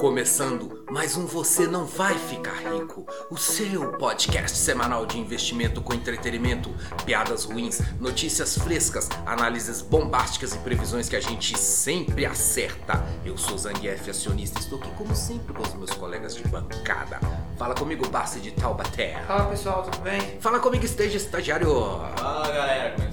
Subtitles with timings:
[0.00, 5.92] Começando mais um Você Não Vai Ficar Rico, o seu podcast semanal de investimento com
[5.92, 13.04] entretenimento, piadas ruins, notícias frescas, análises bombásticas e previsões que a gente sempre acerta.
[13.26, 17.20] Eu sou Zangief, acionista, estou aqui como sempre com os meus colegas de bancada.
[17.58, 19.22] Fala comigo, Barça de Taubaté.
[19.26, 20.40] Fala pessoal, tudo bem?
[20.40, 21.68] Fala comigo, esteja estagiário.
[22.16, 23.09] Fala galera, como é?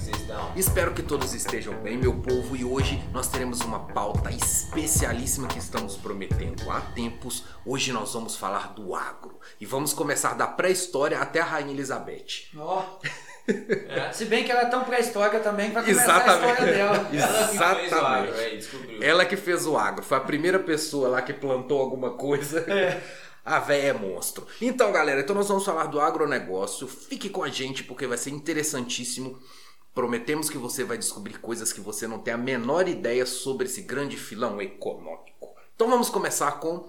[0.58, 5.60] Espero que todos estejam bem, meu povo, e hoje nós teremos uma pauta especialíssima que
[5.60, 7.44] estamos prometendo há tempos.
[7.64, 12.48] Hoje nós vamos falar do agro e vamos começar da pré-história até a Rainha Elizabeth.
[12.56, 12.98] Ó.
[14.12, 17.06] Se bem que ela é tão pré-histórica também, vai começar a história dela.
[17.14, 18.56] Ela que fez o agro, Exatamente.
[18.56, 19.02] descobriu.
[19.02, 22.64] Ela que fez o agro, foi a primeira pessoa lá que plantou alguma coisa.
[22.68, 23.00] É.
[23.44, 24.46] A véia é monstro.
[24.60, 26.86] Então, galera, então nós vamos falar do agronegócio.
[26.86, 29.40] Fique com a gente porque vai ser interessantíssimo.
[29.98, 33.82] Prometemos que você vai descobrir coisas que você não tem a menor ideia sobre esse
[33.82, 35.56] grande filão econômico.
[35.74, 36.88] Então vamos começar com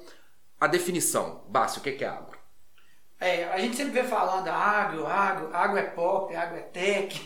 [0.62, 1.44] a definição.
[1.50, 2.29] Bácio, o que é agro?
[3.20, 7.22] É, a gente sempre vê falando agro, agro, agro é pop, agro é tech.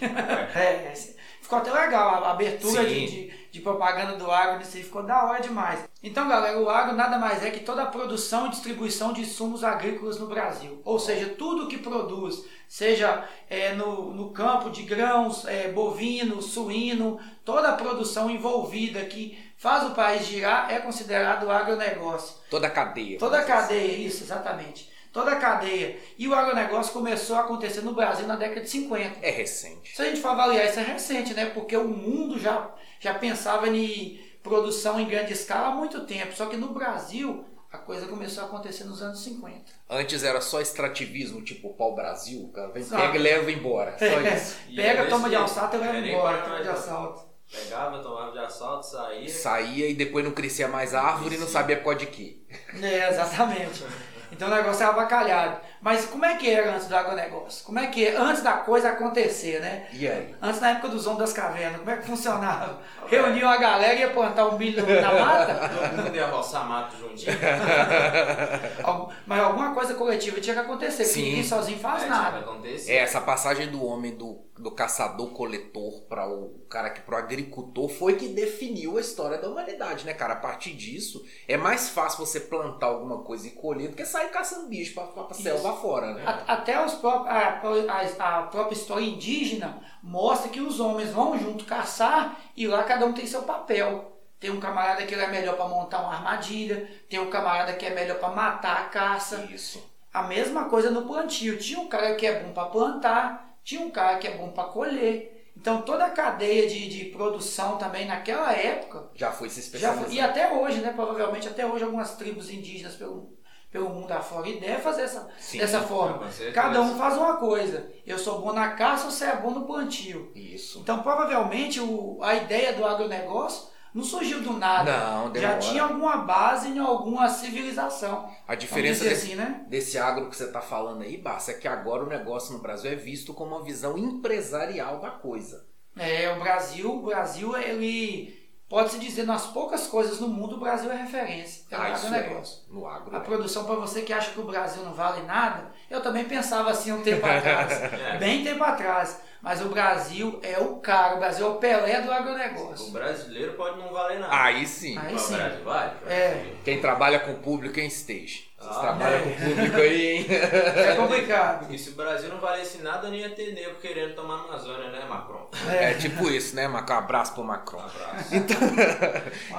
[0.56, 0.92] É,
[1.40, 5.24] ficou até legal a abertura de, de, de propaganda do agro nisso aí, ficou da
[5.26, 5.88] hora demais.
[6.02, 9.64] Então, galera, o agro nada mais é que toda a produção e distribuição de insumos
[9.64, 10.82] agrícolas no Brasil.
[10.84, 17.20] Ou seja, tudo que produz, seja é, no, no campo de grãos, é, bovino, suíno,
[17.46, 22.36] toda a produção envolvida que faz o país girar é considerado agronegócio.
[22.50, 23.20] Toda a cadeia.
[23.20, 24.92] Toda a cadeia, isso, exatamente.
[25.14, 25.96] Toda a cadeia.
[26.18, 29.10] E o agronegócio começou a acontecer no Brasil na década de 50.
[29.10, 29.20] assim.
[29.22, 29.96] É recente.
[29.96, 31.46] Se a gente for avaliar, isso é recente, né?
[31.46, 36.36] Porque o mundo já, já pensava em produção em grande escala há muito tempo.
[36.36, 39.62] Só que no Brasil, a coisa começou a acontecer nos anos 50.
[39.88, 42.46] Antes era só extrativismo, tipo pau-brasil.
[42.46, 43.04] O cara vem, Exato.
[43.04, 43.96] pega e leva embora.
[44.00, 44.58] Só isso.
[44.68, 45.98] E Pega, é toma de assalto e leva.
[45.98, 46.38] É embora.
[46.42, 47.34] Toma de mais, assalto.
[47.52, 49.30] Pegava, tomava de assalto, saía.
[49.30, 52.42] Saía e depois não crescia mais árvore e não sabia por causa de quê.
[52.82, 53.84] É, exatamente.
[54.34, 55.58] Então o negócio é avacalhado.
[55.84, 57.66] Mas como é que era antes do agronegócio?
[57.66, 58.16] Como é que é?
[58.16, 59.86] Antes da coisa acontecer, né?
[59.92, 60.34] E aí?
[60.42, 62.80] Antes na época dos homens das cavernas, como é que funcionava?
[63.06, 65.54] Reuniam a galera e ia plantar um milho na mata?
[65.68, 67.34] Todo mundo ia roçar mato juntinho.
[69.28, 71.24] Mas alguma coisa coletiva tinha que acontecer, porque Sim.
[71.24, 72.46] ninguém sozinho faz É, nada.
[72.88, 78.16] É, essa passagem do homem do, do caçador-coletor para o cara que pro agricultor foi
[78.16, 80.34] que definiu a história da humanidade, né, cara?
[80.34, 84.30] A partir disso, é mais fácil você plantar alguma coisa e colher do que sair
[84.30, 85.44] caçando bicho pra, pra, pra Isso.
[85.74, 86.24] Fora, né?
[86.26, 91.38] A- Até os pró- a, a- a própria história indígena mostra que os homens vão
[91.38, 94.12] junto caçar e lá cada um tem seu papel.
[94.40, 97.86] Tem um camarada que ele é melhor para montar uma armadilha, tem um camarada que
[97.86, 99.48] é melhor para matar a caça.
[99.50, 99.82] Isso.
[100.14, 101.58] A mesma coisa no plantio.
[101.58, 104.66] Tinha um cara que é bom para plantar, tinha um cara que é bom para
[104.66, 105.32] colher.
[105.56, 110.12] Então toda a cadeia de, de produção também naquela época Já foi se especializando.
[110.12, 110.92] e até hoje, né?
[110.92, 113.38] Provavelmente até hoje algumas tribos indígenas pelo,
[113.74, 116.28] pelo mundo afora e devem fazer essa, Sim, dessa forma.
[116.54, 117.92] Cada um faz uma coisa.
[118.06, 120.32] Eu sou bom na caça, você é bom no plantio.
[120.36, 120.80] Isso.
[120.80, 124.96] Então provavelmente o, a ideia do agronegócio não surgiu do nada.
[124.96, 128.30] Não, Já tinha alguma base em alguma civilização.
[128.48, 129.66] A diferença desse, assim, né?
[129.68, 132.92] desse agro que você tá falando aí, Barça, é que agora o negócio no Brasil
[132.92, 135.66] é visto como uma visão empresarial da coisa.
[135.98, 138.43] É, o Brasil, o Brasil, ele
[138.74, 141.62] pode-se dizer, nas poucas coisas no mundo, o Brasil é referência.
[141.70, 142.58] É Ah, isso agronegócio.
[142.68, 142.74] é.
[142.74, 143.16] No agro.
[143.16, 143.22] A é.
[143.22, 146.92] produção, para você que acha que o Brasil não vale nada, eu também pensava assim
[146.92, 147.72] um tempo atrás.
[147.72, 148.18] É.
[148.18, 149.22] Bem tempo atrás.
[149.44, 152.92] Mas o Brasil é o cara, o Brasil é o Pelé do O agronegócio.
[152.92, 154.34] brasileiro pode não valer nada.
[154.42, 154.98] Aí sim.
[154.98, 155.34] Aí sim.
[155.34, 155.92] o Brasil vale?
[156.08, 156.46] É.
[156.64, 158.40] Quem trabalha com o público em esteja.
[158.58, 159.22] Vocês Ah, trabalham é.
[159.24, 160.28] com o público aí, hein?
[160.30, 161.74] É complicado.
[161.74, 164.90] E se o Brasil não valesse nada, nem ia ter nego querendo tomar a Amazônia,
[164.90, 165.50] né, Macron?
[165.70, 166.96] É tipo isso, né, Macron?
[166.96, 167.80] Abraço pro Macron.
[167.82, 168.34] Abraço.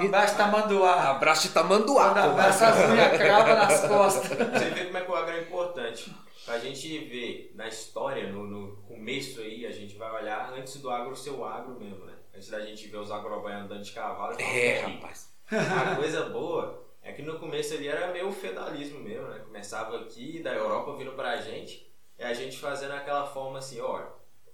[0.00, 1.10] Um abraço tamanduá.
[1.10, 2.10] Abraço de tamanduá.
[2.24, 4.28] Abraça as unhas crava nas costas.
[4.30, 6.16] Você vê como é que o agro é importante.
[6.44, 10.90] Pra gente ver na história, no, no começo aí, a gente vai olhar antes do
[10.90, 12.14] agro ser o agro mesmo, né?
[12.34, 14.34] Antes da gente ver os agrobaianos andando de cavalo.
[14.34, 15.30] e falar, É, "Peraí, rapaz.
[15.50, 19.38] A coisa boa é que no começo ali era meio feudalismo mesmo, né?
[19.44, 24.02] Começava aqui, da Europa vindo pra gente, e a gente fazendo aquela forma assim, ó,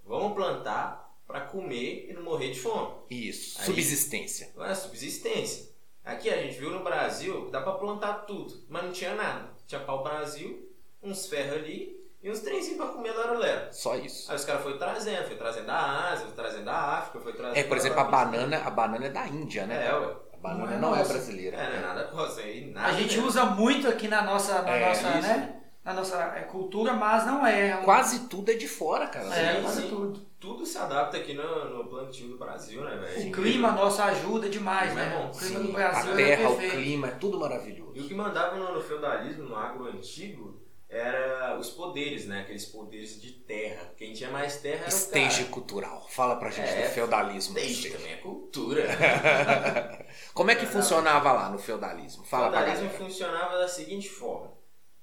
[0.05, 2.93] vamos plantar pra comer e não morrer de fome.
[3.09, 3.59] Isso.
[3.59, 4.51] Aí- Subsistência.
[4.55, 5.71] Não é subsistência.
[6.03, 9.49] Aqui a gente viu no Brasil dá pra plantar tudo, mas não tinha nada.
[9.67, 10.70] Tinha pau-brasil,
[11.03, 13.67] uns ferros ali e uns trenzinhos pra comer lero-lero.
[13.71, 14.29] Só isso.
[14.31, 17.57] Aí os caras foram trazendo, foi trazendo da Ásia, foi trazendo da África, foi trazendo...
[17.57, 19.87] É, por exemplo, a banana, a banana é da Índia, né?
[19.87, 20.15] É, ué.
[20.33, 21.57] A banana Não é não é brasileira.
[21.57, 23.27] É, não é nada você aí, nada A gente mesmo.
[23.27, 25.27] usa muito aqui na nossa, na É, nossa, isso.
[25.27, 25.55] né?
[25.83, 27.75] Na nossa é, cultura, mas não é.
[27.77, 29.25] um- Quase tudo é de fora, cara.
[29.35, 29.89] É, Sim, quase sim.
[29.89, 30.19] tudo.
[30.39, 33.29] tudo se adapta aqui no, no plantio do Brasil, né, velho?
[33.29, 35.17] O clima nosso ajuda demais, Clima é né?
[35.17, 35.27] bom.
[35.29, 37.91] O clima Sim, do Brasil a terra, é o clima, é tudo maravilhoso.
[37.95, 40.50] E o que mandava no, no feudalismo, no agro antigo,
[40.91, 42.41] era os poderes, né?
[42.41, 43.93] Aqueles poderes de terra.
[43.95, 45.45] Quem tinha mais terra era o cara.
[45.45, 46.05] cultural.
[46.09, 47.57] Fala pra gente É, do feudalismo.
[47.57, 48.83] Stage também é cultura.
[50.35, 52.23] Como é que funcionava lá no feudalismo?
[52.23, 54.51] O Fala pra feudalismo funcionava da seguinte forma: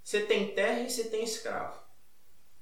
[0.05, 1.81] você tem terra e você tem escravo.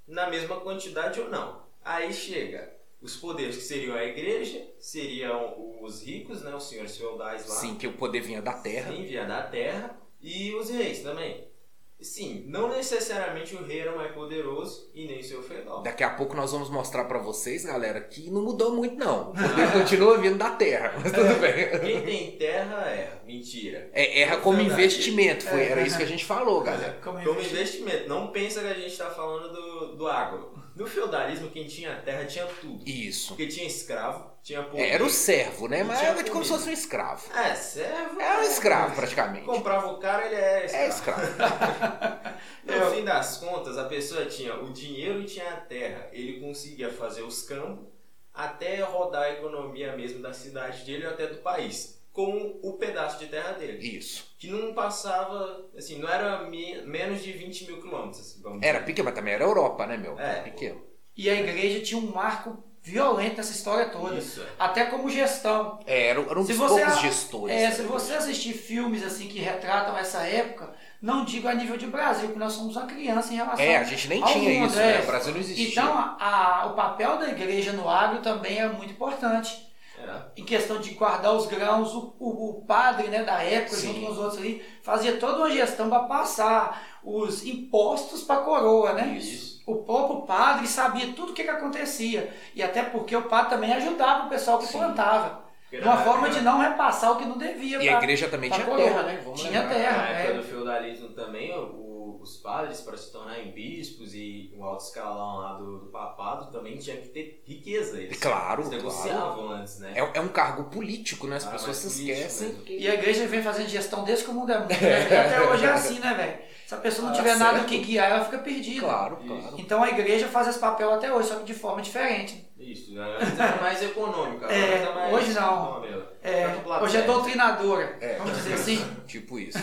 [0.06, 1.66] Na mesma quantidade ou não.
[1.84, 6.54] Aí chega os poderes que seriam a igreja, seriam os ricos, né?
[6.54, 7.56] Os senhores feudais lá.
[7.56, 8.92] Sim, que o poder vinha da terra.
[8.92, 9.98] Sim, via da terra.
[10.20, 11.55] E os reis também.
[11.98, 15.82] Sim, não necessariamente o rei era mais poderoso e nem seu feudal.
[15.82, 19.30] Daqui a pouco nós vamos mostrar pra vocês, galera, que não mudou muito não.
[19.30, 21.80] O poder continua vindo da terra, mas tudo bem.
[21.80, 23.22] Quem tem terra erra.
[23.26, 23.90] Mentira.
[23.94, 26.98] É, erra como investimento, foi, era isso que a gente falou, galera.
[27.02, 28.08] Como investimento.
[28.08, 30.52] Não pensa que a gente está falando do, do agro.
[30.76, 32.86] No feudalismo, quem tinha terra tinha tudo.
[32.86, 33.28] Isso.
[33.28, 34.82] Porque tinha escravo, tinha poder.
[34.82, 35.82] Era o servo, né?
[35.82, 37.32] Mas era de como se fosse um escravo.
[37.34, 38.20] É, servo.
[38.20, 38.46] É um né?
[38.46, 39.46] escravo, praticamente.
[39.46, 40.84] Comprava o cara, ele é escravo.
[40.84, 42.36] É escravo.
[42.66, 46.08] No fim das contas, a pessoa tinha o dinheiro e tinha a terra.
[46.12, 47.86] Ele conseguia fazer os campos
[48.34, 52.02] até rodar a economia mesmo da cidade dele ou até do país.
[52.16, 53.76] Com o pedaço de terra dele.
[53.86, 54.24] Isso.
[54.38, 58.20] Que não passava, assim, não era me- menos de 20 mil quilômetros.
[58.20, 60.18] assim, vamos Era pequeno, mas também era Europa, né, meu?
[60.18, 60.40] É.
[60.40, 60.82] Pequeno.
[61.14, 64.14] E a igreja tinha um marco violento nessa história toda.
[64.16, 64.40] Isso.
[64.40, 64.46] é.
[64.58, 65.78] Até como gestão.
[65.86, 67.54] É, era, era um dos você- poucos gestores.
[67.54, 67.70] É, né?
[67.72, 70.72] se você assistir filmes assim que retratam essa época,
[71.02, 73.84] não digo a nível de Brasil, porque nós somos uma criança em relação É, a
[73.84, 74.92] gente nem tinha mundo, isso, é.
[74.98, 75.02] né?
[75.02, 75.68] O Brasil não existia.
[75.68, 76.16] Então, a-
[76.62, 79.65] a- o papel da igreja no agro também é muito importante.
[80.02, 80.32] Era.
[80.36, 83.88] Em questão de guardar os grãos, o, o- o padre né, da época, Sim.
[83.88, 88.44] junto com os outros ali, fazia toda uma gestão para passar os impostos para a
[88.44, 89.16] coroa, né?
[89.18, 89.56] Isso.
[89.66, 92.32] O próprio padre sabia tudo o que, que acontecia.
[92.54, 94.78] E até porque o padre também ajudava o pessoal que Sim.
[94.78, 95.44] plantava.
[95.82, 97.82] Uma forma de não repassar o que não devia.
[97.82, 98.84] E a pra- igreja também tinha coroa.
[98.84, 99.20] terra, né?
[99.24, 99.74] Vamos Tinha lembrar.
[99.74, 99.96] terra.
[99.96, 100.36] Na época é.
[100.36, 101.85] do feudalismo também, o-
[102.26, 106.76] os padres, para se tornarem bispos e o alto escalão lá do, do papado, também
[106.78, 108.00] tinha que ter riqueza.
[108.00, 109.92] Eles, Claro, eles negociavam antes, né?
[109.94, 111.36] É, é um cargo político, né?
[111.36, 112.48] As Ah, pessoas se político esquecem.
[112.48, 112.62] mesmo.
[112.68, 114.70] E a igreja vem fazendo gestão desde que o mundo é mundo.
[114.70, 114.76] né?
[115.10, 116.56] E até hoje é assim, né, velho?
[116.66, 117.68] Se a pessoa não Ah, tiver nada certo.
[117.68, 118.80] que guiar, ela fica perdida.
[118.80, 119.26] Claro, Isso.
[119.28, 119.54] claro.
[119.56, 122.44] Então a igreja faz esse papel até hoje, só que de forma diferente.
[122.58, 123.18] Isso, né?
[123.38, 124.46] era mais econômica.
[124.46, 125.84] É, tá mais hoje não.
[126.26, 128.16] É, hoje é doutrinadora, É.
[128.16, 128.78] vamos dizer assim.
[129.06, 129.58] Tipo isso.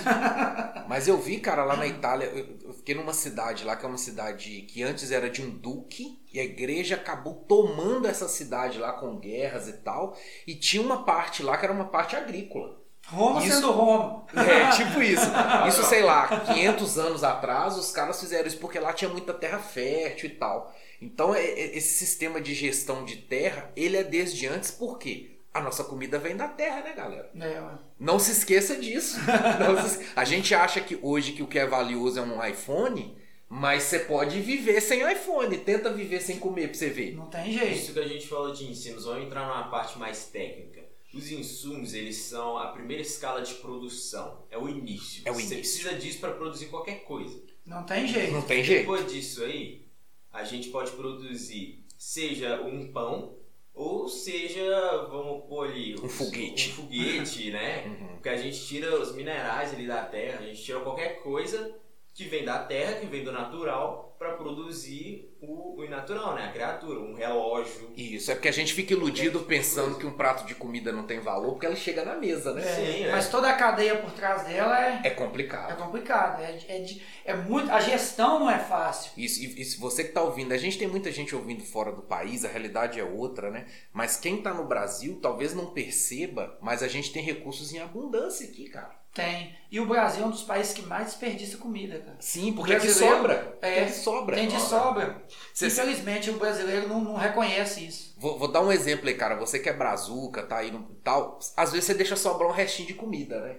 [0.87, 3.87] Mas eu vi, cara, lá na Itália, eu eu fiquei numa cidade lá, que é
[3.89, 8.79] uma cidade que antes era de um duque, e a igreja acabou tomando essa cidade
[8.79, 10.17] lá com guerras e tal,
[10.47, 12.81] e tinha uma parte lá que era uma parte agrícola.
[13.05, 13.55] Roma Isso.
[13.55, 14.25] sendo Roma.
[14.33, 15.25] É, tipo isso.
[15.67, 19.59] Isso, sei lá, 500 anos atrás, os caras fizeram isso porque lá tinha muita terra
[19.59, 20.73] fértil e tal.
[21.01, 25.32] Então, é- é- esse sistema de gestão de terra, ele é desde antes, por quê?
[25.53, 27.29] A nossa comida vem da terra, né, galera?
[27.39, 27.61] É.
[27.99, 29.17] Não se esqueça disso.
[29.87, 33.15] Se- A gente acha que hoje que o que é valioso é um iPhone,
[33.47, 35.55] mas você pode viver sem iPhone.
[35.59, 37.13] Tenta viver sem comer pra você ver.
[37.15, 37.71] não tem jeito.
[37.75, 40.81] Isso que a gente falou de ensinos, vamos entrar numa parte mais técnica.
[41.13, 45.21] Os insumos, eles são a primeira escala de produção, é o início.
[45.25, 45.57] É o Você início.
[45.59, 47.39] precisa disso para produzir qualquer coisa.
[47.63, 48.33] Não tem jeito.
[48.33, 48.79] Não tem jeito.
[48.81, 49.85] Depois disso aí,
[50.31, 53.35] a gente pode produzir seja um pão
[53.73, 56.71] ou seja, vamos pôr ali Um foguete.
[56.71, 57.85] um foguete, né?
[57.87, 58.07] Uhum.
[58.15, 61.75] Porque a gente tira os minerais ali da terra, a gente tira qualquer coisa
[62.13, 66.45] que vem da terra, que vem do natural, para produzir o, o inatural, né?
[66.45, 67.91] A criatura, um relógio.
[67.97, 71.19] Isso, é porque a gente fica iludido pensando que um prato de comida não tem
[71.19, 72.61] valor porque ela chega na mesa, né?
[72.61, 73.11] É, Sim, é.
[73.11, 75.75] Mas toda a cadeia por trás dela é, É é complicado.
[75.77, 76.41] complicado.
[76.41, 76.85] É, é,
[77.25, 79.11] é muito, a gestão não é fácil.
[79.17, 81.91] Isso, e, e se você que tá ouvindo, a gente tem muita gente ouvindo fora
[81.91, 83.65] do país, a realidade é outra, né?
[83.91, 88.47] Mas quem tá no Brasil talvez não perceba, mas a gente tem recursos em abundância
[88.47, 89.02] aqui, cara.
[89.13, 89.55] Tem.
[89.69, 92.17] E o Brasil é um dos países que mais desperdiça comida, cara.
[92.19, 93.57] Sim, porque aqui Brasileiro, sobra.
[93.61, 94.35] é, aqui sobra.
[94.35, 95.23] Tem de sobra.
[95.53, 98.13] Cê- Infelizmente o brasileiro não, não reconhece isso.
[98.17, 99.35] Vou, vou dar um exemplo aí, cara.
[99.35, 101.37] Você que é brazuca, tá aí no tal.
[101.55, 103.57] Às vezes você deixa sobrar um restinho de comida, né?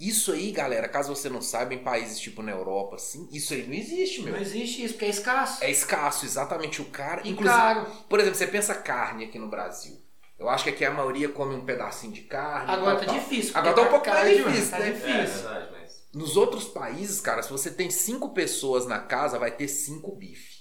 [0.00, 3.66] Isso aí, galera, caso você não saiba, em países tipo na Europa, assim, isso aí
[3.66, 4.32] não existe, meu.
[4.34, 5.64] Não existe isso, porque é escasso.
[5.64, 6.80] É escasso, exatamente.
[6.80, 7.22] O cara.
[7.24, 7.86] E Inclusive, caro.
[8.08, 9.96] por exemplo, você pensa carne aqui no Brasil.
[10.38, 12.70] Eu acho que aqui a maioria come um pedacinho de carne.
[12.70, 13.14] Agora tal, tá tal.
[13.16, 13.52] difícil.
[13.56, 14.88] Agora tá um pouco caro mais difícil, tá né?
[14.88, 15.42] É difícil.
[15.48, 16.08] verdade, mas.
[16.14, 20.58] Nos outros países, cara, se você tem cinco pessoas na casa, vai ter cinco bife.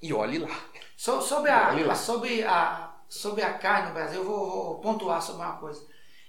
[0.00, 0.48] E olhe lá.
[0.96, 1.92] So- sobre, Olha lá.
[1.92, 5.80] a, sobre, a, sobre a carne no Brasil, eu vou, vou pontuar sobre uma coisa.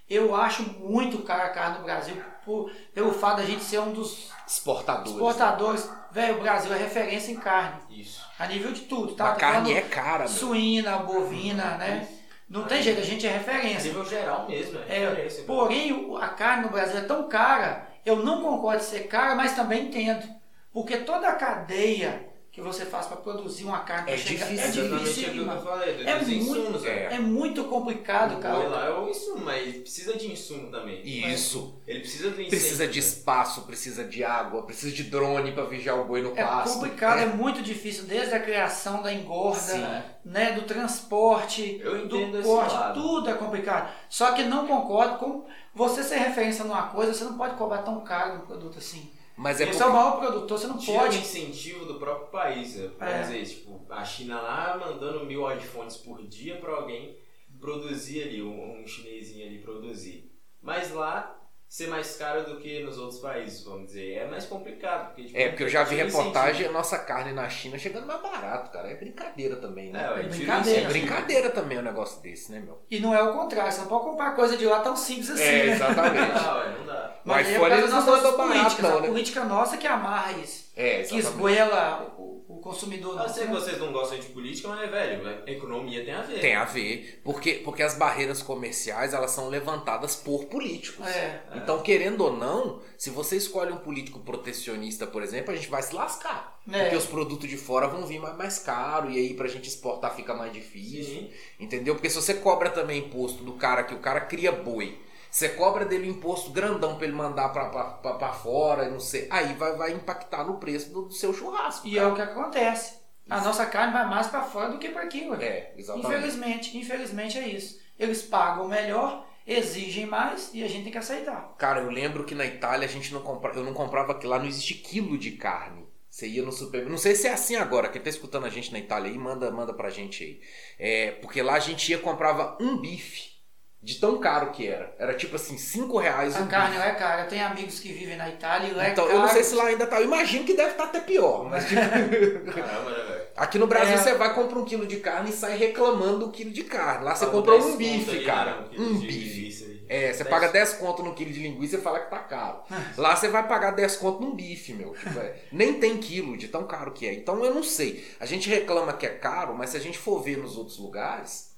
[0.09, 3.93] Eu acho muito cara a carne no Brasil por, pelo fato da gente ser um
[3.93, 5.11] dos Exportadores.
[5.11, 5.89] exportadores.
[6.11, 7.79] Velho, o Brasil é referência em carne.
[7.91, 8.19] Isso.
[8.39, 9.33] A nível de tudo, tá?
[9.33, 10.27] A carne é cara.
[10.27, 12.07] Suína, bovina, né?
[12.49, 13.83] Não tem jeito, a gente é referência.
[13.89, 15.43] nível geral mesmo, é, É, referência.
[15.43, 19.35] porém, o- a carne no Brasil é tão cara, eu não concordo de ser cara,
[19.35, 20.27] mas também entendo.
[20.73, 24.97] Porque toda a cadeia que você faz para produzir uma carne É chegar, difícil, é
[24.97, 25.45] difícil.
[25.63, 27.13] falei, dos É muito- insumos, é.
[27.13, 28.57] É muito complicado, cara.
[28.67, 31.01] lá é o insumo, mas ele precisa de insumo também.
[31.05, 31.79] Isso.
[31.87, 32.49] Ele precisa do incêndio.
[32.49, 33.05] Precisa de né?
[33.05, 36.73] espaço, precisa de água, precisa de drone pra vigiar o boi no É pasto.
[36.75, 37.25] complicado, é.
[37.27, 39.85] muito difícil, desde a criação da engorda, Sim.
[40.25, 43.93] né, do transporte, Eu entendo do esse corte, tudo é complicado.
[44.09, 48.01] Só que não concordo com você ser referência numa coisa, você não pode cobrar tão
[48.01, 49.11] caro um produto assim.
[49.41, 49.83] Mas é Você porque...
[49.83, 51.17] é o maior produtor, você não Tira o pode.
[51.17, 52.77] incentivo do próprio país.
[52.77, 53.41] é, É.
[53.45, 57.17] tipo, a China lá mandando mil iPhones por dia pra alguém
[57.57, 60.29] produzir ali, um, um chinesinho ali produzir.
[60.61, 61.38] Mas lá
[61.69, 64.13] ser mais caro do que nos outros países, vamos dizer.
[64.15, 65.09] É mais complicado.
[65.09, 68.07] Porque, tipo, É, porque eu já vi o reportagem, a nossa carne na China chegando
[68.07, 68.89] mais barato, cara.
[68.89, 70.01] É brincadeira também, né?
[70.01, 70.81] É, É o brincadeira.
[70.81, 72.81] É brincadeira também um negócio desse, né, meu?
[72.89, 75.43] E não é o contrário, você não pode comprar coisa de lá tão simples assim,
[75.43, 75.73] É, né?
[75.73, 76.43] exatamente.
[76.43, 77.15] Não, ué, não dá.
[77.23, 79.07] O Mas é causa eles não mandam barato, não, a né?
[79.07, 80.69] política nossa que amarra isso.
[80.75, 81.19] É, Que exatamente.
[81.27, 82.18] esgoela o,
[82.59, 83.11] o consumidor.
[83.11, 83.59] Eu nosso, sei que né?
[83.59, 86.39] vocês não gostam de política, mas, velho, a economia tem a ver.
[86.39, 91.07] Tem a ver, porque, porque as barreiras comerciais elas são levantadas por políticos.
[91.07, 91.41] É.
[91.55, 95.81] Então, querendo ou não, se você escolhe um político protecionista, por exemplo, a gente vai
[95.81, 96.59] se lascar.
[96.71, 96.81] É.
[96.81, 100.15] Porque os produtos de fora vão vir mais, mais caro e aí pra gente exportar
[100.15, 101.21] fica mais difícil.
[101.21, 101.31] Sim.
[101.59, 101.95] Entendeu?
[101.95, 104.99] Porque se você cobra também imposto do cara que o cara cria boi,
[105.29, 109.75] você cobra dele um imposto grandão pra ele mandar pra fora, não sei, aí vai,
[109.75, 111.87] vai impactar no preço do, do seu churrasco.
[111.87, 112.11] E é cara.
[112.11, 112.99] o que acontece.
[113.29, 115.43] A nossa carne vai mais pra fora do que pra aqui, ué.
[115.43, 116.07] É, exatamente.
[116.07, 117.79] Infelizmente, infelizmente é isso.
[117.97, 121.53] Eles pagam melhor, exigem mais e a gente tem que aceitar.
[121.57, 124.39] Cara, eu lembro que na Itália a gente não comprava, eu não comprava que lá
[124.39, 125.87] não existe quilo de carne.
[126.09, 126.91] Você ia no supermercado.
[126.91, 127.87] Não sei se é assim agora.
[127.87, 130.41] Quem tá escutando a gente na Itália aí, manda, manda pra gente aí.
[130.79, 133.38] É, porque lá a gente ia e comprava um bife.
[133.81, 134.93] De tão caro que era.
[134.99, 136.87] Era tipo assim, 5 reais A um carne bife.
[136.87, 137.21] é cara.
[137.23, 139.17] Eu tenho amigos que vivem na Itália e lá é Então, caro.
[139.17, 139.99] eu não sei se lá ainda tá.
[140.01, 141.49] Eu imagino que deve estar até pior.
[141.49, 141.79] Mas tipo,
[142.51, 143.21] Caramba, né, velho?
[143.37, 143.97] aqui no Brasil É.
[143.97, 147.05] você vai comprar um quilo de carne e sai reclamando do quilo de carne.
[147.05, 148.51] Lá você Paga comprou 10 um bife, ali, cara.
[148.61, 149.63] né, Um de bife.
[149.63, 149.79] aí.
[149.87, 152.59] É, você 10 paga 10 conto no quilo de linguiça e fala que tá caro.
[152.97, 154.93] Lá você vai pagar 10 conto num bife, meu.
[154.93, 157.13] Tipo, é, nem tem quilo de tão caro que é.
[157.13, 158.05] Então eu não sei.
[158.19, 161.48] A gente reclama que é caro, mas se a gente for ver nos outros lugares,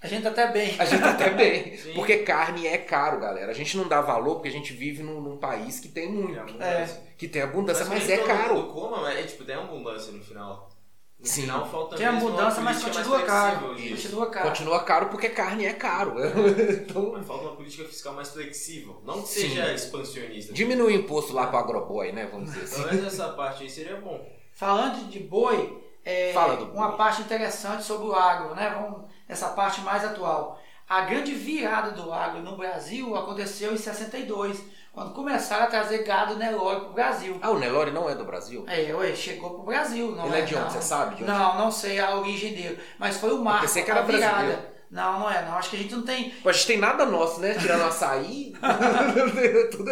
[0.00, 0.76] A gente tá até bem.
[0.78, 1.74] a gente tá até bem.
[1.76, 1.92] Sim.
[1.94, 3.50] Porque carne é caro, galera.
[3.50, 6.38] A gente não dá valor porque a gente vive num, num país que tem muito.
[6.62, 6.88] É.
[7.16, 8.68] Que tem abundância, mas, nem é caro.
[8.68, 10.70] Coma, mas é, tipo, tem abundância no final.
[11.18, 11.42] No Sim.
[11.42, 13.74] final falta Tem abundância, mas continua caro.
[13.74, 14.48] Continua caro.
[14.48, 16.14] Continua caro porque carne é caro.
[16.78, 19.02] então, Mas falta uma política fiscal mais flexível.
[19.04, 19.48] Não que Sim.
[19.48, 20.52] seja expansionista.
[20.52, 22.28] diminui o imposto lá pro agroboy, né?
[22.30, 22.82] Vamos dizer assim.
[22.82, 24.24] Pelo menos essa parte aí seria bom.
[24.52, 26.76] Falando de boi, é, Fala do boi.
[26.76, 28.70] uma parte interessante sobre o agro, né?
[28.80, 30.60] Vamos essa parte mais atual.
[30.88, 34.58] A grande virada do agro no Brasil aconteceu em 62,
[34.90, 37.38] quando começaram a trazer gado Nelore para o Brasil.
[37.42, 38.64] Ah, o Nelore não é do Brasil?
[38.66, 40.64] É, ué, chegou pro Brasil, não Ele é de onde?
[40.64, 40.70] não.
[40.70, 41.30] Você sabe de onde?
[41.30, 44.32] Não, não sei a origem dele, mas foi o marco, pensei que era a virada.
[44.32, 44.78] brasileiro.
[44.90, 45.58] Não, não é, não.
[45.58, 46.30] Acho que a gente não tem.
[46.30, 47.52] Pô, a gente tem nada nosso, né?
[47.60, 48.54] Tirando açaí.
[49.70, 49.90] tudo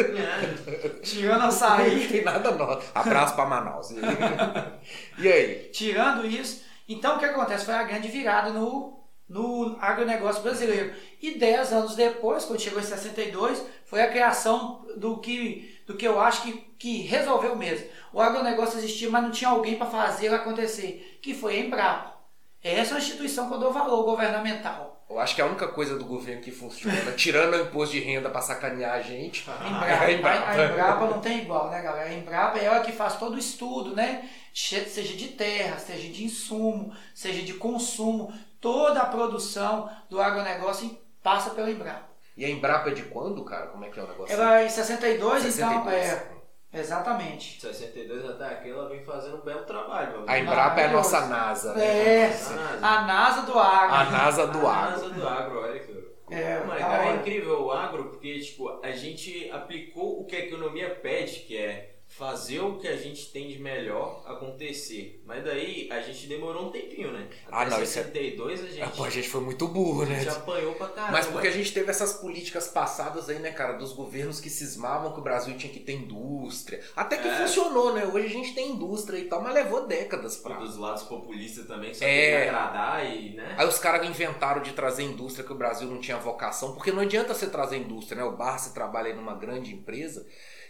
[1.03, 2.91] Tirando Não açaí, tem nada nosso.
[2.95, 3.91] Abraço pra Manaus.
[5.19, 5.71] E aí?
[5.73, 6.65] tirando isso.
[6.89, 7.67] Então o que acontece?
[7.67, 10.93] Foi a grande virada no, no agronegócio brasileiro.
[11.21, 16.07] E 10 anos depois, quando chegou em 62, foi a criação do que, do que
[16.07, 17.87] eu acho que, que resolveu mesmo.
[18.13, 22.17] O agronegócio existia, mas não tinha alguém para fazer acontecer, que foi a Embrapa.
[22.63, 24.95] Essa é uma instituição que eu dou valor governamental.
[25.09, 28.29] Eu acho que a única coisa do governo que funciona, tirando o imposto de renda
[28.29, 30.51] pra sacanear a gente, A Embrapa, a Embrapa.
[30.51, 32.11] a- a Embrapa não tem igual, né, galera?
[32.11, 34.29] A Embrapa é ela que faz todo o estudo, né?
[34.53, 41.51] Seja de terra, seja de insumo, seja de consumo, toda a produção do agronegócio passa
[41.51, 42.09] pela Embrapa.
[42.37, 43.69] E a Embrapa é de quando, cara?
[43.69, 44.35] Como é que é o negócio?
[44.35, 46.07] Ela em 62, 62.
[46.07, 46.37] então,
[46.73, 47.61] é, exatamente.
[47.61, 50.25] 62 até aqui, ela vem fazendo um belo trabalho.
[50.27, 50.39] A.
[50.39, 51.75] Embrapa é a nossa NASA.
[51.75, 51.85] né?
[51.85, 52.87] É, NASA.
[52.87, 53.95] a NASA do agro.
[53.95, 54.91] A NASA do A agro.
[54.91, 56.07] NASA do agro, olha que.
[56.29, 60.35] É, Mano, da cara, é incrível o agro porque tipo, a gente aplicou o que
[60.35, 65.21] a economia pede, que é fazer o que a gente tem de melhor acontecer.
[65.27, 67.29] Mas daí a gente demorou um tempinho, né?
[67.47, 70.03] Até Ah, não, isso é- 62 a gente, Ah, pô, a gente foi muito burro,
[70.03, 70.21] a né?
[70.21, 71.13] gente apanhou pra caramba.
[71.13, 75.13] Mas porque a gente teve essas políticas passadas aí, né, cara, dos governos que cismavam
[75.13, 76.81] que o Brasil tinha que ter indústria.
[76.97, 77.37] Até que É.
[77.37, 78.07] funcionou, né?
[78.07, 80.57] Hoje a gente tem indústria e tal, mas levou décadas pra.
[80.57, 82.49] dos lados populistas também, só É.
[82.49, 83.55] agradar e, né?
[83.59, 87.01] Aí os caras inventaram de trazer indústria que o Brasil não tinha vocação, porque não
[87.03, 88.25] adianta você trazer indústria, né?
[88.27, 90.27] O Barça trabalha aí numa grande empresa.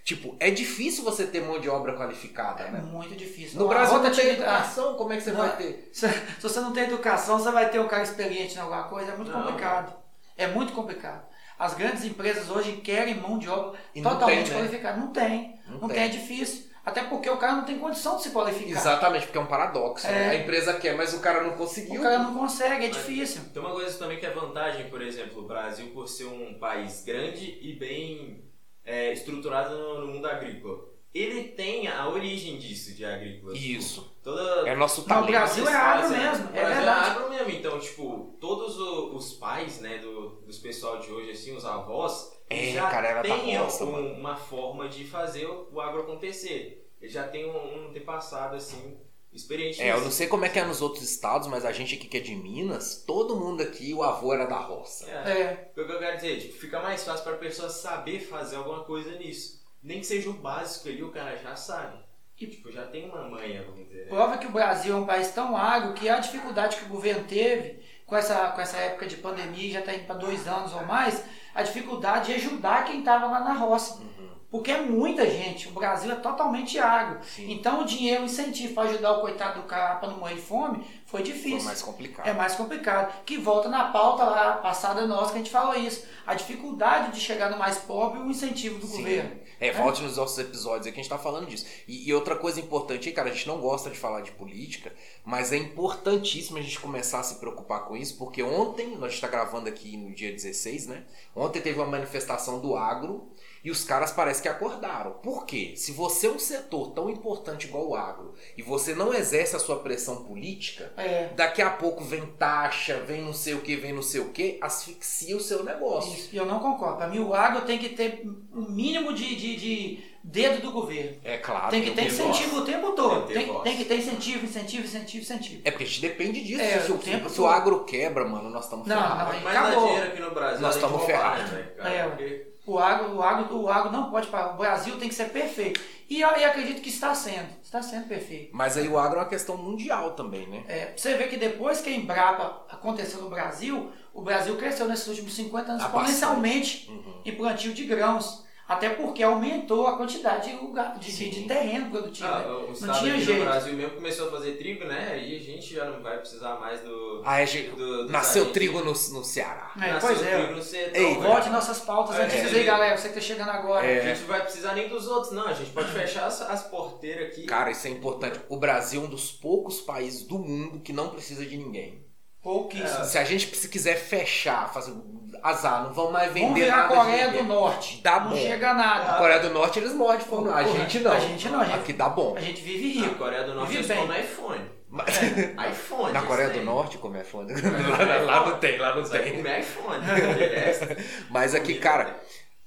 [0.07, 2.79] Tipo, é difícil você ter mão de obra qualificada, É né?
[2.81, 3.59] muito difícil.
[3.59, 5.91] No Brasil não tem educação, como é que você Não, vai ter?
[5.93, 9.11] Se, se você não tem educação, você vai ter um cara experiente em alguma coisa.
[9.11, 9.43] É muito Não.
[9.43, 9.93] complicado.
[10.37, 11.27] É muito complicado.
[11.59, 14.61] As grandes empresas hoje querem mão de obra E não totalmente tem, né?
[14.61, 14.97] qualificada.
[14.97, 15.59] Não tem.
[15.67, 15.97] Não Não, tem.
[15.97, 16.05] tem.
[16.05, 16.67] é difícil.
[16.85, 18.79] Até porque o cara não tem condição de se qualificar.
[18.79, 20.07] Exatamente, porque é um paradoxo.
[20.07, 20.27] né?
[20.27, 20.31] É.
[20.31, 22.01] A empresa quer, mas o cara não conseguiu.
[22.01, 23.43] O cara não consegue, é Mas- difícil.
[23.53, 27.03] Tem uma coisa também que é vantagem, por exemplo, o Brasil por ser um país
[27.05, 28.46] grande e bem
[28.87, 30.95] é, estruturado no, no mundo agrícola.
[31.15, 33.57] Ele tem a origem disso, de agrícola.
[33.57, 34.15] Isso.
[34.23, 35.31] Toda, É nosso Não, o talento.
[35.31, 37.11] Brasil é agro mesmo, é Brasil verdade.
[37.11, 37.51] agro mesmo.
[37.51, 42.33] Então, tipo, todos o- os pais, né, do, dos pessoal de hoje, assim, os avós,
[42.51, 43.23] É, já cara,
[43.63, 46.87] roça, um- uma forma de fazer o, o agro acontecer.
[47.01, 48.99] Eles já tem um, um antepassado, assim,
[49.37, 51.95] experiente É, eu não sei como é que é nos outros estados, mas a gente
[51.95, 55.09] aqui que é de Minas, todo mundo aqui, o avô era da roça.
[55.11, 55.31] É.
[55.31, 55.71] É.
[55.77, 58.85] O que eu quero dizer, tipo, fica mais fácil para a pessoa saber fazer alguma
[58.85, 59.63] coisa nisso.
[59.83, 62.05] Nem que seja o básico ali, o cara já sabe.
[62.39, 64.05] E, tipo, já tem uma manha, vamos dizer.
[64.05, 64.09] né?
[64.11, 67.25] Prova que o Brasil é um país tão agro que a dificuldade que o governo
[67.27, 70.85] teve com essa, com essa época de pandemia, já está indo para dois anos ou
[70.85, 71.25] mais,
[71.55, 74.03] a dificuldade de ajudar quem estava lá na roça.
[74.51, 77.19] Porque é muita gente, o Brasil é totalmente agro.
[77.25, 77.51] Sim.
[77.53, 80.41] Então o dinheiro, o incentivo para ajudar o coitado do cara para não morrer de
[80.43, 81.65] fome, foi Foi difícil.
[81.65, 82.27] mais complicado.
[82.27, 83.25] É mais complicado.
[83.25, 86.07] Que volta na pauta lá passada nossa que a gente falou isso.
[86.27, 88.99] A dificuldade de chegar no mais pobre e o incentivo do Sim.
[88.99, 89.31] governo.
[89.61, 91.67] É, volte nos nossos episódios aí que a gente tá falando disso.
[91.87, 94.93] E, e outra coisa importante aí, cara, a gente não gosta de falar de política,
[95.25, 99.29] mas é importantíssimo a gente começar a se preocupar com isso, porque ontem, nós está
[99.29, 101.05] gravando aqui no dia 16, né?
[101.35, 103.29] Ontem teve uma manifestação do agro
[103.65, 105.13] e os caras parece que acordaram.
[105.15, 105.73] Por quê?
[105.75, 109.59] Se você é um setor tão importante igual o agro e você não exerce a
[109.59, 111.31] sua pressão política, É.
[111.35, 114.59] daqui a pouco vem taxa, vem não sei o que, vem não sei o que,
[114.61, 116.13] asfixia o seu negócio.
[116.13, 116.99] Isso, eu não concordo.
[116.99, 121.17] Para mim, o agro tem que ter um mínimo de, de, de dedo do governo.
[121.23, 121.71] É claro.
[121.71, 123.27] tem que ter incentivo o tempo todo.
[123.27, 123.63] Tem que ter Tem, voz.
[123.63, 125.63] tem que ter incentivo, incentivo, incentivo, incentivo.
[125.65, 126.61] É porque a gente depende disso.
[126.61, 129.35] É, se, o tempo se o agro quebra, mano, nós estamos Não, ferrados.
[129.37, 129.87] não, Mas dá acabou.
[129.87, 131.53] dinheiro aqui no Brasil, Nós de estamos ferrados.
[131.53, 131.69] né?
[131.79, 134.55] É, O agro, o, agro, o agro não pode parar.
[134.55, 135.81] O Brasil tem que ser perfeito.
[136.11, 137.49] E eu, eu acredito que está sendo.
[137.63, 138.51] Está sendo perfeito.
[138.53, 140.65] Mas aí o agro é uma questão mundial também, né?
[140.69, 145.07] É, você vê que depois que a Embrapa aconteceu no Brasil, o Brasil cresceu nesses
[145.07, 147.21] últimos 50 anos exponencialmente Uhum.
[147.25, 148.45] em plantio de grãos.
[148.69, 152.27] Até porque aumentou a quantidade de, lugar- de, de- terreno produtivo.
[152.29, 152.47] Ah, né?
[152.47, 153.39] o Não estado tinha aqui jeito.
[153.39, 155.11] no Brasil mesmo começou a fazer trigo, né?
[155.13, 157.23] Aí a gente já não vai precisar mais do.
[157.25, 159.71] Ah, é, gente, do- dos nasceu trigo no, no Ceará.
[159.81, 160.37] É, Nasceu pois é.
[160.37, 160.63] trigo no
[160.97, 161.21] Ei, velho.
[161.23, 162.57] Volte nossas pautas É, antigas é.
[162.57, 162.97] aí, galera.
[162.99, 163.87] Você que tá chegando agora.
[163.87, 164.01] É.
[164.01, 165.47] A gente não vai precisar nem dos outros, não.
[165.47, 167.45] A gente pode fechar as, as porteiras aqui.
[167.45, 168.41] Cara, isso é importante.
[168.49, 172.05] O Brasil é um dos poucos países do mundo que não precisa de ninguém.
[172.47, 173.05] Pouquíssimo.
[173.05, 174.95] Se a gente se quiser fechar, fazer
[175.43, 177.43] azar, não vão mais vender Vamos virar a nada Coreia do.
[177.43, 178.01] Norte.
[178.03, 178.37] Dá não bom.
[178.37, 179.19] chega a Na nada.
[179.19, 180.49] Coreia do Norte eles mordem de fome.
[180.49, 181.13] A Porra, gente não.
[181.13, 182.35] a gente não, a gente- Aqui dá bom.
[182.37, 183.15] A gente vive rico.
[183.17, 184.65] Coreia do Norte Vive eles comem iPhone.
[184.89, 185.17] Mas-
[185.73, 186.13] iPhone.
[186.13, 186.63] Na Coreia do.
[186.63, 187.53] Norte, como é foda.
[187.53, 189.37] lá, lá não tem, lá não Você tem.
[189.37, 190.05] comer iPhone.
[190.07, 190.97] É.
[191.29, 192.19] Mas aqui, cara,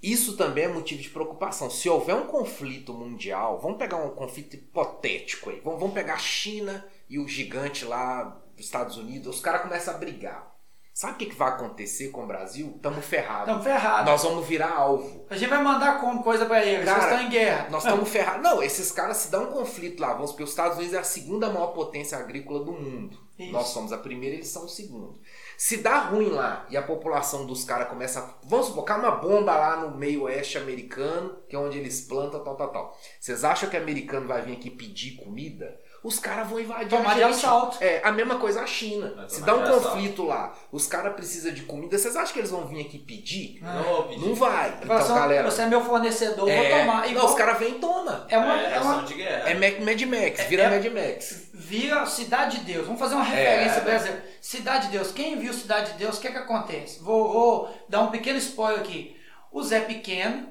[0.04, 1.70] isso também é motivo de preocupação.
[1.70, 5.62] Se houver um conflito mundial, vamos pegar um conflito hipotético aí.
[5.64, 9.36] Vamos, vamos pegar a China e o gigante lá Estados Unidos.
[9.36, 10.50] Os caras começam a brigar.
[10.94, 12.74] Sabe o que, que vai acontecer com o Brasil?
[12.76, 13.44] Estamos ferrados.
[13.48, 14.06] Estamos ferrados.
[14.12, 15.26] Nós vamos virar alvo.
[15.30, 16.84] A gente vai mandar como coisa pra eles.
[16.84, 17.68] Cara, Eles estão em guerra.
[17.70, 18.44] Nós estamos ferrados.
[18.44, 21.04] Não, esses caras se dá um conflito lá, vamos, porque os Estados Unidos é a
[21.04, 23.18] segunda maior potência agrícola do mundo.
[23.38, 23.54] Isso.
[23.54, 25.18] Nós somos a primeira, eles são o segundo.
[25.58, 28.20] Se dá ruim lá e a população dos caras começa.
[28.20, 32.44] a- Vamos cai uma bomba lá no meio oeste americano, que é onde eles plantam,
[32.44, 32.98] tal, tal, tal.
[33.18, 35.80] Vocês acham que americano vai vir aqui pedir comida?
[36.02, 37.30] Os caras vão invadir Tomar a de gente.
[37.32, 37.78] assalto.
[37.84, 39.14] É, a mesma coisa a China.
[39.18, 39.90] Vai Se dá um de assalto.
[39.90, 43.60] conflito lá, os caras precisam de comida, vocês acham que eles vão vir aqui pedir?
[43.62, 44.26] Não vou pedir.
[44.26, 44.80] Não vai.
[44.82, 45.52] Então, assim, galera.
[45.52, 47.02] Você é meu fornecedor, eu é, vou tomar.
[47.02, 48.26] Não, Igual- os caras vêm e tomam.
[48.30, 49.50] é uma, É, é uma- ação de guerra.
[49.50, 51.50] É Mac- Mad Max, vira É- Mad Max.
[51.54, 52.86] Vira Cidade de Deus.
[52.86, 53.82] Vamos fazer uma referência É.
[53.82, 54.26] brasileira.
[54.40, 55.12] Cidade de Deus.
[55.12, 57.04] Quem viu Cidade de Deus, o que é que acontece?
[57.04, 59.18] Vou, vou dar um pequeno spoiler aqui.
[59.52, 60.48] O Zé Pequeno,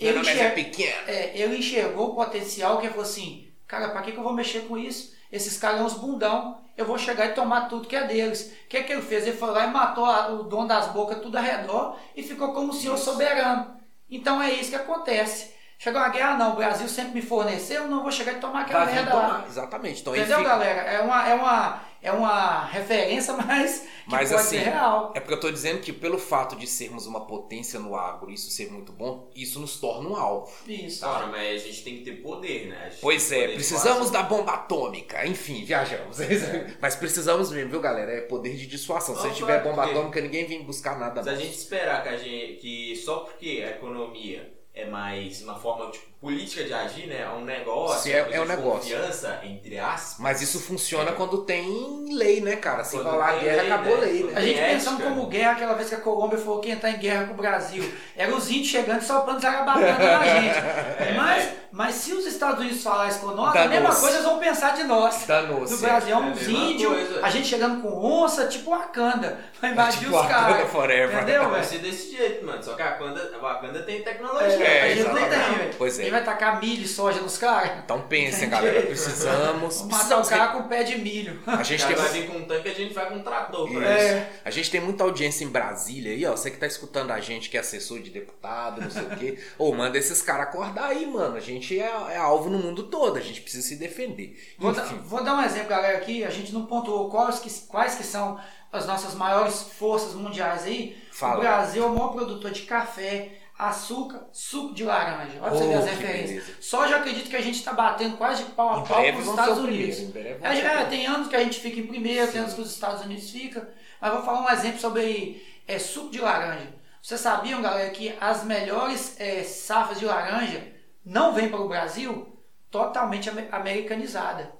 [0.00, 0.96] Meu ele, é Pequeno.
[1.06, 4.34] é, ele enxergou o potencial que ele falou assim, cara, pra que, que eu vou
[4.34, 5.14] mexer com isso?
[5.30, 8.52] Esses caras são uns bundão, eu vou chegar e tomar tudo que é deles.
[8.64, 9.26] O que é que ele fez?
[9.26, 12.52] Ele foi lá e matou a- o dono das bocas tudo ao redor e ficou
[12.52, 13.80] como o senhor soberano.
[14.10, 15.51] Então é isso que acontece.
[15.82, 18.84] Chegou uma guerra, não, o Brasil sempre me forneceu, não vou chegar e tomar aquela
[18.84, 19.26] Vai merda lá.
[19.26, 19.46] tomar.
[19.48, 20.00] Exatamente.
[20.00, 20.80] Então, Entendeu, fica- galera?
[20.82, 25.12] É uma, é, uma, é uma referência, mas que Mas pode assim, ser real.
[25.16, 28.34] É porque eu tô dizendo que pelo fato de sermos uma potência no agro e
[28.34, 30.52] isso ser muito bom, isso nos torna um alvo.
[30.68, 31.04] Isso.
[31.04, 32.84] Ora, mas a gente tem que ter poder, né?
[32.86, 35.26] A gente Pois é, precisamos da bomba atômica.
[35.26, 36.16] Enfim, viajamos.
[36.80, 38.12] Mas precisamos mesmo, viu, galera?
[38.12, 39.16] É poder de dissuasão.
[39.16, 41.44] Se Não, tiver claro bomba que- atômica, ninguém vem buscar nada Se a mais.
[41.44, 46.06] gente esperar que, a gente, que só porque a economia é mais uma forma tipo,
[46.20, 47.20] política de agir, né?
[47.22, 48.80] É um negócio, Se é- uma coisa é um de negócio.
[48.96, 50.16] confiança, entre aspas.
[50.18, 51.14] Mas isso funciona É.
[51.14, 52.82] quando tem lei, né, cara?
[52.84, 54.06] Se Quando tem guerra, lei, acabou a né?
[54.06, 54.32] lei, né?
[54.34, 56.98] A gente pensando como guerra, aquela vez que a Colômbia falou que ia entrar em
[56.98, 57.92] guerra com o Brasil.
[58.16, 60.58] Era os índios chegando e soltando zarabatana na gente.
[61.16, 64.74] Mas, mas se os Estados Unidos falassem com nós, a mesma coisa eles vão pensar
[64.74, 65.26] de nós.
[65.26, 67.20] No Brasil, é uns mesma índios, coisa.
[67.26, 69.38] a gente chegando com onça, tipo Wakanda.
[69.60, 70.68] Vai invadir Tipo os caras.
[70.70, 71.16] forever.
[71.22, 72.62] Entendeu, Vai ser desse jeito, mano.
[72.62, 74.48] Só que a Wakanda, a Wakanda tem tecnologia.
[74.64, 75.74] É, É, a gente não tem, velho.
[75.78, 76.02] Pois é.
[76.02, 77.78] Ele vai tacar milho e soja nos caras.
[77.84, 78.82] Então pensem, galera.
[78.82, 79.78] Precisamos.
[79.78, 81.40] Vamos matar o cara com pé de milho.
[81.46, 83.80] A gente tem vai vir com um tanque, a gente vai com um trator pra
[83.80, 84.04] Isso.
[84.06, 84.14] isso.
[84.14, 84.28] É.
[84.44, 86.32] A gente tem muita audiência em Brasília aí, ó.
[86.32, 89.38] Você que tá escutando a gente, que é assessor de deputado, não sei o quê.
[89.58, 91.36] Ô, manda esses caras acordar aí, mano.
[91.36, 94.54] A gente é, é alvo no mundo todo, a gente precisa se defender.
[94.58, 94.98] Vou, dar- Enfim.
[95.04, 96.24] vou dar um exemplo, galera, aqui.
[96.24, 98.38] A gente não pontuou quais que, quais que são
[98.72, 100.96] as nossas maiores forças mundiais aí.
[101.12, 101.36] Fala.
[101.36, 105.38] O Brasil é o maior produtor de café, açúcar, suco de laranja.
[105.40, 106.44] Olha pra você Oh, ver as que referências.
[106.60, 109.18] Soja, eu acredito que a gente está batendo quase de pau a Em pau com
[109.18, 109.96] os Estados Unidos.
[110.10, 110.38] primeiro.
[110.44, 113.02] É, é, tem anos que a gente fica em primeiro, tem anos que os Estados
[113.04, 113.68] Unidos fica.
[114.00, 116.72] Mas vou falar um exemplo sobre é, suco de laranja.
[117.00, 120.71] Vocês sabiam, galera, que as melhores é, safras de laranja
[121.04, 122.28] não vêm para o Brasil
[122.70, 124.52] totalmente ame- americanizada.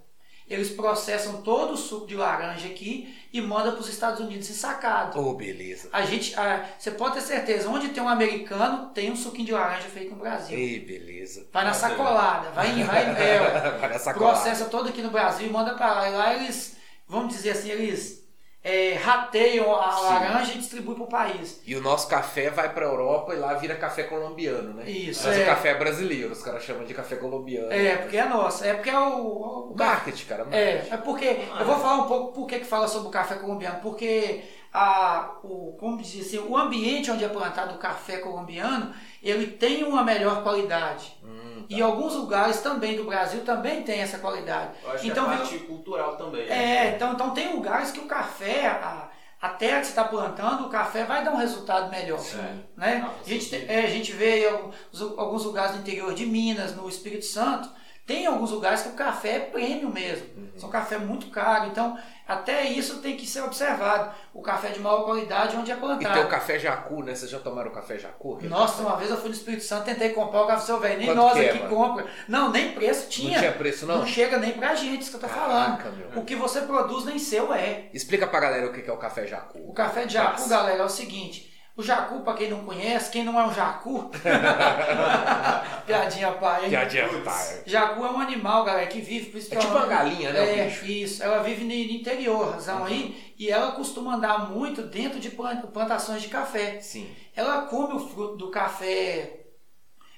[0.49, 5.19] Eles processam todo o suco de laranja aqui e mandam para os Estados Unidos ensacado.
[5.19, 5.89] Ô, beleza.
[5.93, 9.53] A gente, a- você pode ter certeza, onde tem um americano, tem um suquinho de
[9.53, 10.59] laranja feito no Brasil.
[10.59, 11.49] Ei, beleza.
[11.53, 13.39] Vai na sacolada, vai, em- vai é.
[13.81, 14.41] Vai nessa colada.
[14.41, 16.09] processa todo aqui no Brasil e manda para lá.
[16.11, 16.77] E lá eles,
[17.09, 18.22] vamos dizer assim, eles
[18.65, 20.05] é, rateiam a Sim.
[20.05, 21.61] laranja e distribuem para o país.
[21.67, 24.89] E o nosso café vai pra Europa e lá vira café colombiano, né?
[24.89, 25.43] Isso, Mas é.
[25.43, 27.73] o café é brasileiro, os caras chamam de café colombiano.
[27.73, 28.67] É, porque é nossa.
[28.67, 29.19] É porque é o.
[29.19, 30.47] o, O marketing, cara.
[30.53, 30.95] É, marketing.
[30.95, 31.37] é porque.
[31.59, 33.81] Eu vou falar um pouco por que fala sobre o café colombiano.
[33.81, 39.47] Porque a, o, como dizer assim, o ambiente onde é plantado o café colombiano, ele
[39.49, 41.13] tem uma melhor qualidade.
[41.23, 44.73] Hum, E alguns lugares também do Brasil também tem essa qualidade.
[44.83, 46.43] Eu acho Então, que é viu- parte cultural também.
[46.45, 46.93] É, né?
[46.97, 49.09] então, então tem lugares que o café, a,
[49.41, 52.19] a terra que você está plantando, o café vai dar um resultado melhor.
[52.19, 52.39] Sim.
[52.77, 53.05] Né?
[53.07, 56.89] Ah, a, gente, é, a gente vê alguns, alguns lugares no interior de Minas, no
[56.89, 57.69] Espírito Santo,
[58.13, 60.27] tem alguns lugares que o café é prêmio mesmo.
[60.37, 60.51] Uhum.
[60.59, 61.67] São café muito caro.
[61.69, 61.97] Então,
[62.29, 64.13] até isso tem que ser observado.
[64.35, 66.15] O café de maior qualidade onde é E plantado.
[66.15, 67.15] tem o café jacu, né?
[67.15, 68.39] Vocês já tomaram o café jacu?
[68.43, 70.99] Nossa, uma vez eu fui no Espírito Santo, tentei comprar o café seu velho.
[70.99, 71.75] Nem Quanto nós que é, aqui mano?
[71.75, 72.07] compra.
[72.29, 73.33] Não, nem preço tinha.
[73.33, 73.99] Não tinha preço, não?
[74.01, 75.79] Não chega nem pra gente, isso que eu tô falando.
[75.79, 76.21] Caraca, meu.
[76.23, 77.87] O que você produz nem seu é.
[77.95, 79.59] Explica pra galera o que é o café jacu.
[79.67, 81.51] O café de jacu, galera, é o seguinte.
[81.75, 84.11] O jacu, pra quem não conhece, quem não é um jacu...
[85.87, 86.71] Piadinha pai, hein?
[86.71, 87.63] Piadinha, pai.
[87.67, 89.31] Jacu é um animal, galera, que vive...
[89.31, 91.23] Por isso que É tipo ela- uma galinha, né, É, isso.
[91.23, 92.85] Ela vive no interior, razão Uhum.
[92.87, 93.35] aí.
[93.39, 96.79] E ela costuma andar muito dentro de plant- plantações de café.
[96.81, 97.09] Sim.
[97.35, 99.41] Ela come o fruto do café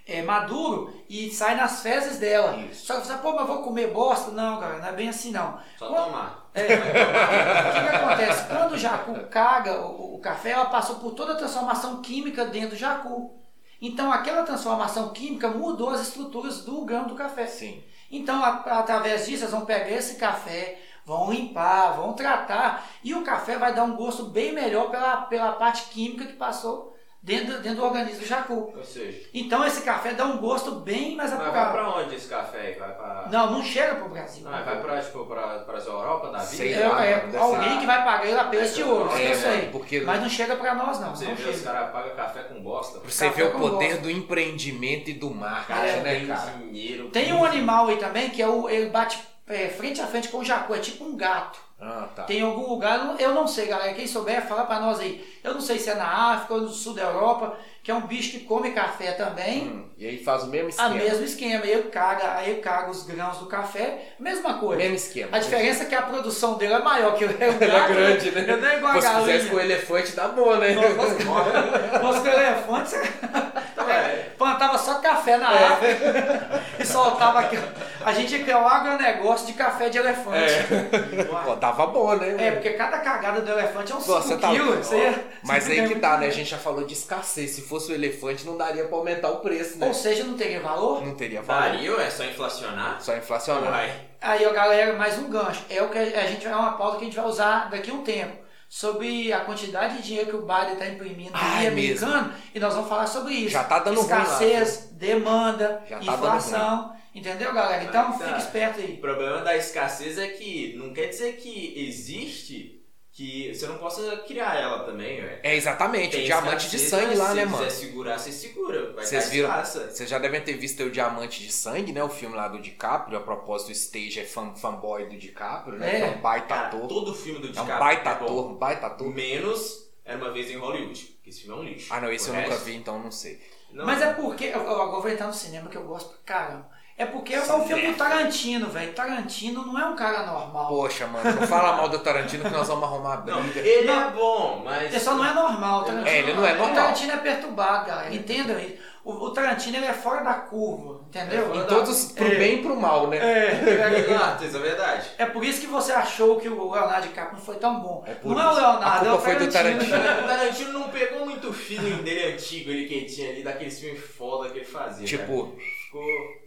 [0.06, 2.56] é, maduro e sai nas fezes dela.
[2.56, 2.84] Isso.
[2.86, 4.30] Só que você, pô, mas vou comer bosta?
[4.32, 5.58] Não, cara, não é bem assim não.
[5.78, 6.43] Só Quando- tomar.
[6.54, 8.46] É, o que, que acontece?
[8.46, 12.70] Quando o jacu caga o, o café, ela passou por toda a transformação química dentro
[12.70, 13.32] do jacu.
[13.80, 17.46] Então aquela transformação química mudou as estruturas do grão do café.
[17.46, 17.82] Sim.
[18.10, 23.24] Então, a- através disso, eles vão pegar esse café, vão limpar, vão tratar, e o
[23.24, 26.93] café vai dar um gosto bem melhor pela, pela parte química que passou
[27.24, 28.72] dentro, dentro do organismo do jacu.
[28.76, 31.72] Ou seja, Então, esse café dá um gosto bem mais mas vai apurado.
[31.72, 32.74] pra onde esse café aí?
[32.74, 33.28] Vai pra.
[33.32, 34.46] Não, não chega pro Brasil.
[34.46, 36.46] Ah, vai pra, tipo, pra, Europa da vida?
[36.56, 39.22] Sei É, lá, é alguém que vai pagar ele a preço de ouro, isso que
[39.22, 39.68] eu É, sei.
[39.72, 41.16] porque Mas não chega pra nós, não.
[41.16, 43.00] Você não vê, os caras pagam café com bosta.
[43.00, 44.02] Pra você Café ver o poder gosto.
[44.02, 46.50] do empreendimento e do marketing, Cara, né, tem cara?
[46.58, 47.08] dinheiro.
[47.08, 50.38] Tem um animal aí também que é o, ele bate é, frente a frente com
[50.38, 51.58] o jacu, é tipo um gato.
[51.86, 52.22] Ah, tá.
[52.22, 53.92] Tem algum lugar, eu não- eu sei, galera.
[53.92, 55.22] Quem souber, fala pra nós aí.
[55.44, 58.00] Eu não sei se é na África ou no sul da Europa, que é um
[58.06, 59.68] bicho que come café também.
[59.68, 60.88] Hum, e aí faz o mesmo esquema.
[60.94, 61.66] mesmo esquema.
[61.66, 64.82] Ele caga, aí ele caga os grãos do café, mesma coisa.
[64.82, 65.36] Mesmo esquema.
[65.36, 68.30] A diferença é que a produção dele é maior, que o gato, Ele é grande,
[68.30, 68.40] né?
[68.40, 70.72] Ele não é igual se fizesse com o elefante, dá bom, né?
[70.72, 72.94] Nossa, com o elefante,
[73.90, 74.30] é.
[74.38, 75.66] plantava só café na É.
[75.66, 77.58] África e soltava aqui.
[78.04, 80.36] A gente ia criar o agronegócio de café de elefante.
[80.38, 81.24] É.
[81.44, 82.36] Pô, dava bom, né?
[82.38, 84.86] É, porque cada cagada do elefante é Pô, 5 você tá- quilos.
[84.86, 86.26] Você Mas aí que muito tá, né?
[86.26, 87.50] A gente já falou de escassez.
[87.52, 89.86] Se fosse o elefante, não daria pra aumentar o preço, né?
[89.86, 91.04] Ou seja, não teria valor?
[91.04, 91.62] Não teria valor.
[91.62, 92.96] Daria, é só inflacionar?
[93.00, 93.70] Só inflacionar.
[93.70, 93.92] Vai.
[94.20, 95.62] Aí, ó, galera, mais um gancho.
[95.68, 97.94] É o que a gente é uma pauta que a gente vai usar daqui a
[97.94, 98.44] um tempo.
[98.68, 102.06] Sobre a quantidade de dinheiro que o Biden está imprimindo no Ah, é mesmo.
[102.08, 102.34] americano.
[102.54, 103.50] E nós vamos falar sobre isso.
[103.50, 106.92] Já tá dando ruim lá, Escassez, demanda, Já tá dando inflação.
[107.14, 107.84] Entendeu, galera?
[107.84, 108.24] Então Mas tá.
[108.26, 108.94] fica esperto aí.
[108.94, 112.80] O problema da escassez é que não quer dizer que existe
[113.12, 115.38] que você não possa criar ela também, velho.
[115.44, 117.64] É exatamente, o Tem diamante de sangue lá, se né, você mano?
[117.64, 118.92] quiser segurar, você segura.
[118.92, 119.50] Vai Vocês viram?
[119.64, 122.02] Vocês já devem ter visto o Diamante de Sangue, né?
[122.02, 123.16] O filme lá do DiCaprio.
[123.16, 126.00] A propósito, o Stage é fan, fanboy do DiCaprio, né?
[126.00, 126.00] É.
[126.00, 126.88] É um baita Cara, ator.
[126.88, 129.14] todo filme do É um DiCaprio baita é ator, um baita ator.
[129.14, 131.00] Menos Era Uma Vez em Hollywood.
[131.22, 131.94] que Esse filme é um lixo.
[131.94, 133.40] Ah, não, esse O eu nunca resto- vi, então não sei.
[133.70, 134.46] Não, Mas é porque.
[134.46, 136.68] Eu, eu agora vou entrar no cinema que eu gosto pra caramba.
[136.96, 138.92] É porque é um filme do Tarantino, velho.
[138.92, 140.68] Tarantino não é um cara normal.
[140.68, 143.60] Poxa, mano, não fala mal do Tarantino que nós vamos arrumar Não, briga.
[143.60, 144.08] ele Não.
[144.08, 144.82] é bom, mas.
[144.92, 145.80] Ele só não é normal.
[145.80, 146.70] O Tarantino, É, ele não é normal.
[146.70, 148.14] O Tarantino é perturbado, galera.
[148.14, 148.74] Entendam isso.
[149.04, 151.52] O, o Tarantino ele é fora da curva, entendeu?
[151.52, 152.36] É Em da- todos, pro É.
[152.36, 153.18] bem e pro mal, né?
[153.18, 155.10] É, Exato, isso é verdade.
[155.18, 158.02] é por isso que você achou que o Leonardo DiCaprio não foi tão bom.
[158.06, 158.54] É por não é o.
[158.54, 159.96] Leonardo, A culpa é o foi do Tarantino.
[159.96, 163.78] O Tarantino não pegou muito o feeling dele antigo ele que ele tinha ali, daqueles
[163.80, 165.04] filmes foda que ele fazia.
[165.04, 165.56] Tipo, cara.
[165.84, 166.43] Ficou.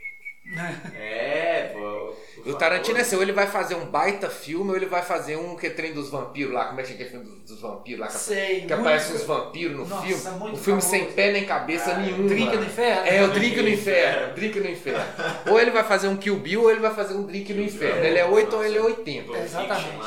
[0.95, 2.13] É, pô.
[2.49, 5.55] o Tarantino é seu, ele vai fazer um baita filme ou ele vai fazer um
[5.55, 8.07] que é trem dos vampiros lá, como é que é aquele filme dos, vampiros lá?
[8.07, 10.39] Que, Sei, que aparece uns vampiros no Nossa, filme.
[10.39, 11.15] muito Um filme sem famoso.
[11.15, 12.27] pé nem cabeça Ah, nenhum.
[12.27, 12.61] Trinca mano.
[12.61, 13.07] no inferno.
[13.07, 14.33] É, o Drink no Inferno.
[14.35, 15.05] Drink no Inferno.
[15.51, 18.05] ou ele vai fazer um Kill Bill ou ele vai fazer um Drink no Inferno.
[18.05, 19.23] Ele é 8 ou ele é 80.
[19.25, 19.97] Pulp Fiction Exatamente.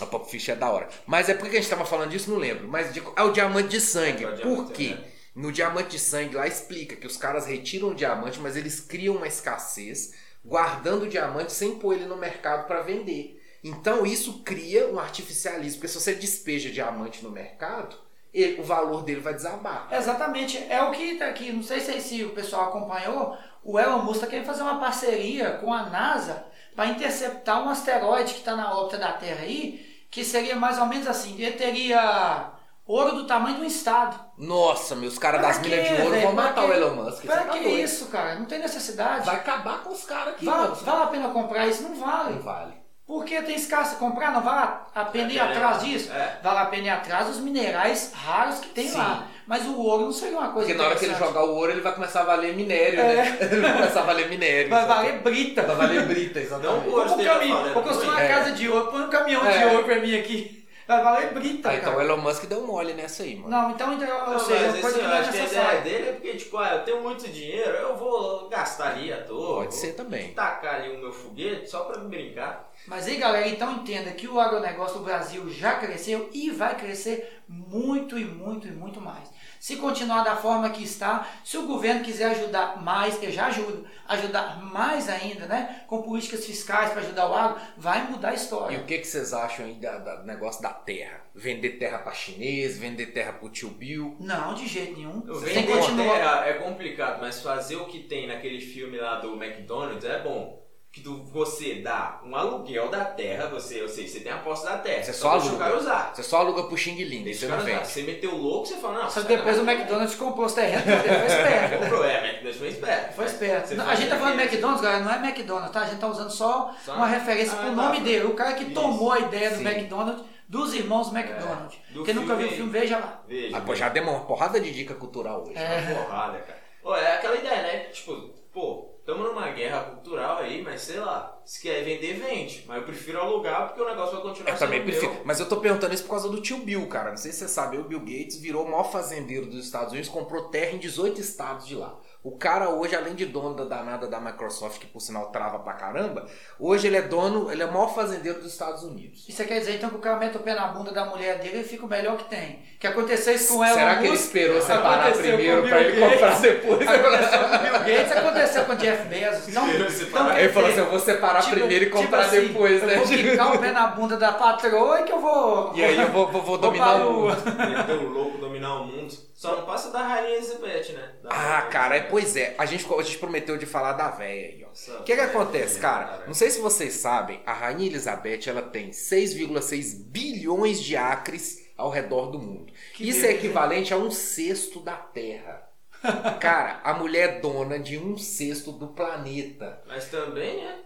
[0.00, 0.88] A Pop Fish é da hora.
[1.06, 2.68] Mas é porque a gente tava falando disso, não lembro.
[2.68, 4.24] Mas de- é o diamante de sangue.
[4.24, 4.94] É, Por quê?
[4.98, 5.15] é.
[5.36, 9.16] No diamante de sangue lá explica que os caras retiram o diamante, mas eles criam
[9.16, 13.38] uma escassez, guardando o diamante sem pôr ele no mercado para vender.
[13.62, 17.98] Então isso cria um artificialismo, porque se você despeja diamante no mercado,
[18.32, 19.88] ele- o valor dele vai desabar.
[19.92, 24.02] Exatamente, é o que tá aqui, não sei se, se o pessoal acompanhou, o Elon
[24.04, 28.56] Musk está querendo fazer uma parceria com a NASA para interceptar um asteroide que está
[28.56, 32.52] na órbita da Terra aí, que seria mais ou menos assim, ele teria
[32.86, 34.18] ouro do tamanho de um estado.
[34.38, 36.22] Nossa, meus caras das minas de ouro velho?
[36.26, 36.70] vão matar quê?
[36.70, 37.24] o Elon Musk.
[37.24, 37.78] Pra tá que doido.
[37.78, 38.34] isso, cara?
[38.36, 39.26] Não tem necessidade.
[39.26, 40.74] Vai acabar com os caras aqui, Vale, mano.
[40.76, 41.82] vale a pena comprar isso?
[41.82, 42.34] Não vale.
[42.34, 42.72] Não vale.
[43.06, 46.10] Porque tem escassa comprar, não vale a pena ir É, atrás é, disso.
[46.12, 46.40] é.
[46.42, 48.98] Vale a pena ir atrás dos minerais raros que tem Sim.
[48.98, 49.28] lá.
[49.46, 51.70] Mas o ouro não seria uma coisa Porque na hora que ele jogar o ouro,
[51.70, 53.38] ele vai começar a valer minério, né?
[53.48, 54.66] Ele vai começar a valer minério.
[54.66, 54.68] É.
[54.70, 55.08] Vai exatamente.
[55.12, 55.62] valer brita.
[55.62, 56.88] Vai valer brita, Não exatamente.
[56.88, 58.28] o Vou, ouro caminho, valendo vou construir uma muito.
[58.28, 59.66] casa de ouro, põe um caminhão de É.
[59.66, 60.65] ouro pra mim aqui.
[60.86, 62.00] Vai valer brita, Ah, então o.
[62.00, 63.48] Elon Musk deu mole nessa aí, mano.
[63.48, 65.44] Não, então, então ou Não, seja, mas coisa esse, que não é acho que a
[65.46, 69.22] ideia dele é porque, tipo, ah, eu tenho muito dinheiro, eu vou gastar ali à
[69.24, 69.62] toa.
[69.62, 70.32] Pode ser também.
[70.32, 72.70] Tacar ali o meu foguete só pra me brincar.
[72.86, 77.42] Mas aí, galera, então entenda que o agronegócio do Brasil já cresceu e vai crescer
[77.48, 79.28] muito e muito e muito mais.
[79.66, 83.84] Se continuar da forma que está, se o governo quiser ajudar mais, eu já ajudo,
[84.06, 88.36] ajudar mais ainda, né, com políticas fiscais para ajudar o agro, vai mudar a E
[88.36, 88.78] história.
[88.78, 91.20] o que, que vocês acham aí da- da- do negócio da terra?
[91.34, 94.16] Vender terra pra chinês, vender terra pro tio Bill?
[94.20, 95.20] Não, de jeito nenhum.
[95.22, 96.14] Que continuar.
[96.14, 100.64] terra é complicado, mas fazer o que tem naquele filme lá do McDonald's é bom.
[100.96, 104.64] Que tu, você dá um aluguel da terra, você, eu sei, você tem a posse
[104.64, 105.02] da terra.
[105.02, 105.64] Você só deixa o aluga.
[105.66, 106.14] cara usar.
[106.14, 107.86] Você só aluga pro Xing Ling, você o não vende.
[107.86, 109.10] Você meteu louco, você fala, não.
[109.10, 110.94] Só depois o McDonald's comprou os terrenos, foi
[111.26, 111.78] esperto.
[111.82, 113.12] Comprou, é, McDonald's foi esperto.
[113.14, 113.74] Foi esperto.
[113.74, 115.80] Não, a gente tá falando McDonald's, galera, não é McDonald's, tá?
[115.82, 116.94] A gente tá usando só, Só?
[116.94, 117.72] uma referência Ah, pro tá.
[117.76, 118.24] nome dele.
[118.24, 118.72] O cara que Isso.
[118.72, 119.66] tomou a ideia do Sim.
[119.68, 121.76] McDonald's, dos irmãos McDonald's.
[121.90, 123.22] Do Quem nunca viu o filme- filme, veja lá.
[123.28, 123.54] Veja.
[123.54, 125.58] Ah, pô, já deu uma porrada de dica cultural hoje.
[125.58, 125.92] É.
[125.92, 126.58] Uma porrada, cara.
[126.82, 127.78] Pô, é aquela ideia, né?
[127.92, 128.12] Tipo,
[128.50, 132.64] pô, tamo numa guerra cultural aí, mas sei lá, se quer vender, vende.
[132.66, 135.12] Mas eu prefiro alugar porque o negócio vai continuar Eu também sendo prefiro.
[135.14, 135.22] meu.
[135.24, 137.10] Mas eu tô perguntando isso por causa do tio Bill, cara.
[137.10, 140.10] Não sei se você sabe, o Bill Gates virou o maior fazendeiro dos Estados Unidos,
[140.10, 141.96] comprou terra em 18 estados de lá.
[142.26, 145.74] O cara hoje, além de dono da danada da Microsoft, que por sinal trava pra
[145.74, 146.26] caramba,
[146.58, 149.24] hoje ele é dono, ele é o maior fazendeiro dos Estados Unidos.
[149.28, 151.60] Isso quer dizer então que o cara mete o pé na bunda da mulher dele
[151.60, 152.58] e fica o melhor que tem.
[152.80, 153.74] Que aconteceu isso com ela.
[153.78, 156.12] Será que ele esperou separar primeiro pra ele Gates.
[156.14, 156.88] comprar depois?
[156.88, 159.54] Aconteceu com o Bill Gates, aconteceu com o Jeff Bezos.
[159.54, 162.94] Quer Ele falou assim: eu vou separar tipo- primeiro e tipo comprar assim, depois, né?
[162.94, 165.72] Eu vou quicar o pé na bunda da patroa e que eu vou.
[165.76, 167.36] E aí eu vou, vou, vou dominar o mundo.
[167.68, 169.14] Meteu o louco dominar o mundo.
[169.32, 171.10] Só não passa da Rainha Elizabeth, né?
[171.22, 172.00] Da Ah, Rainha cara, é.
[172.16, 172.54] Pois é.
[172.56, 175.00] A gente, a gente prometeu de falar da véia aí, ó.
[175.00, 176.06] O que que acontece, cara?
[176.06, 176.26] cara.
[176.26, 181.90] Não sei se vocês sabem, a Rainha Elizabeth ela tem 6,6 bilhões de acres ao
[181.90, 182.72] redor do mundo.
[182.94, 185.68] Que Isso é equivalente a um sexto da Terra.
[186.40, 189.82] Cara, a mulher é dona de um sexto do planeta.
[189.86, 190.78] Mas também, né?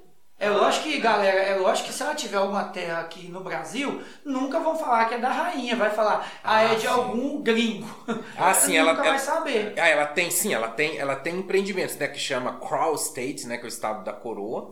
[0.83, 4.75] Que, galera, é lógico que se ela tiver alguma terra aqui no Brasil, nunca vão
[4.77, 6.87] falar que é da rainha, vai falar, ah, Ah, é de sim.
[6.87, 7.87] algum gringo.
[8.39, 9.75] Ah, sim, ela- nunca ela- vai saber.
[9.79, 13.57] Ah, ela tem, sim, ela tem, ela tem empreendimentos, né, que chama Crown State, né,
[13.59, 14.71] que é o estado da coroa,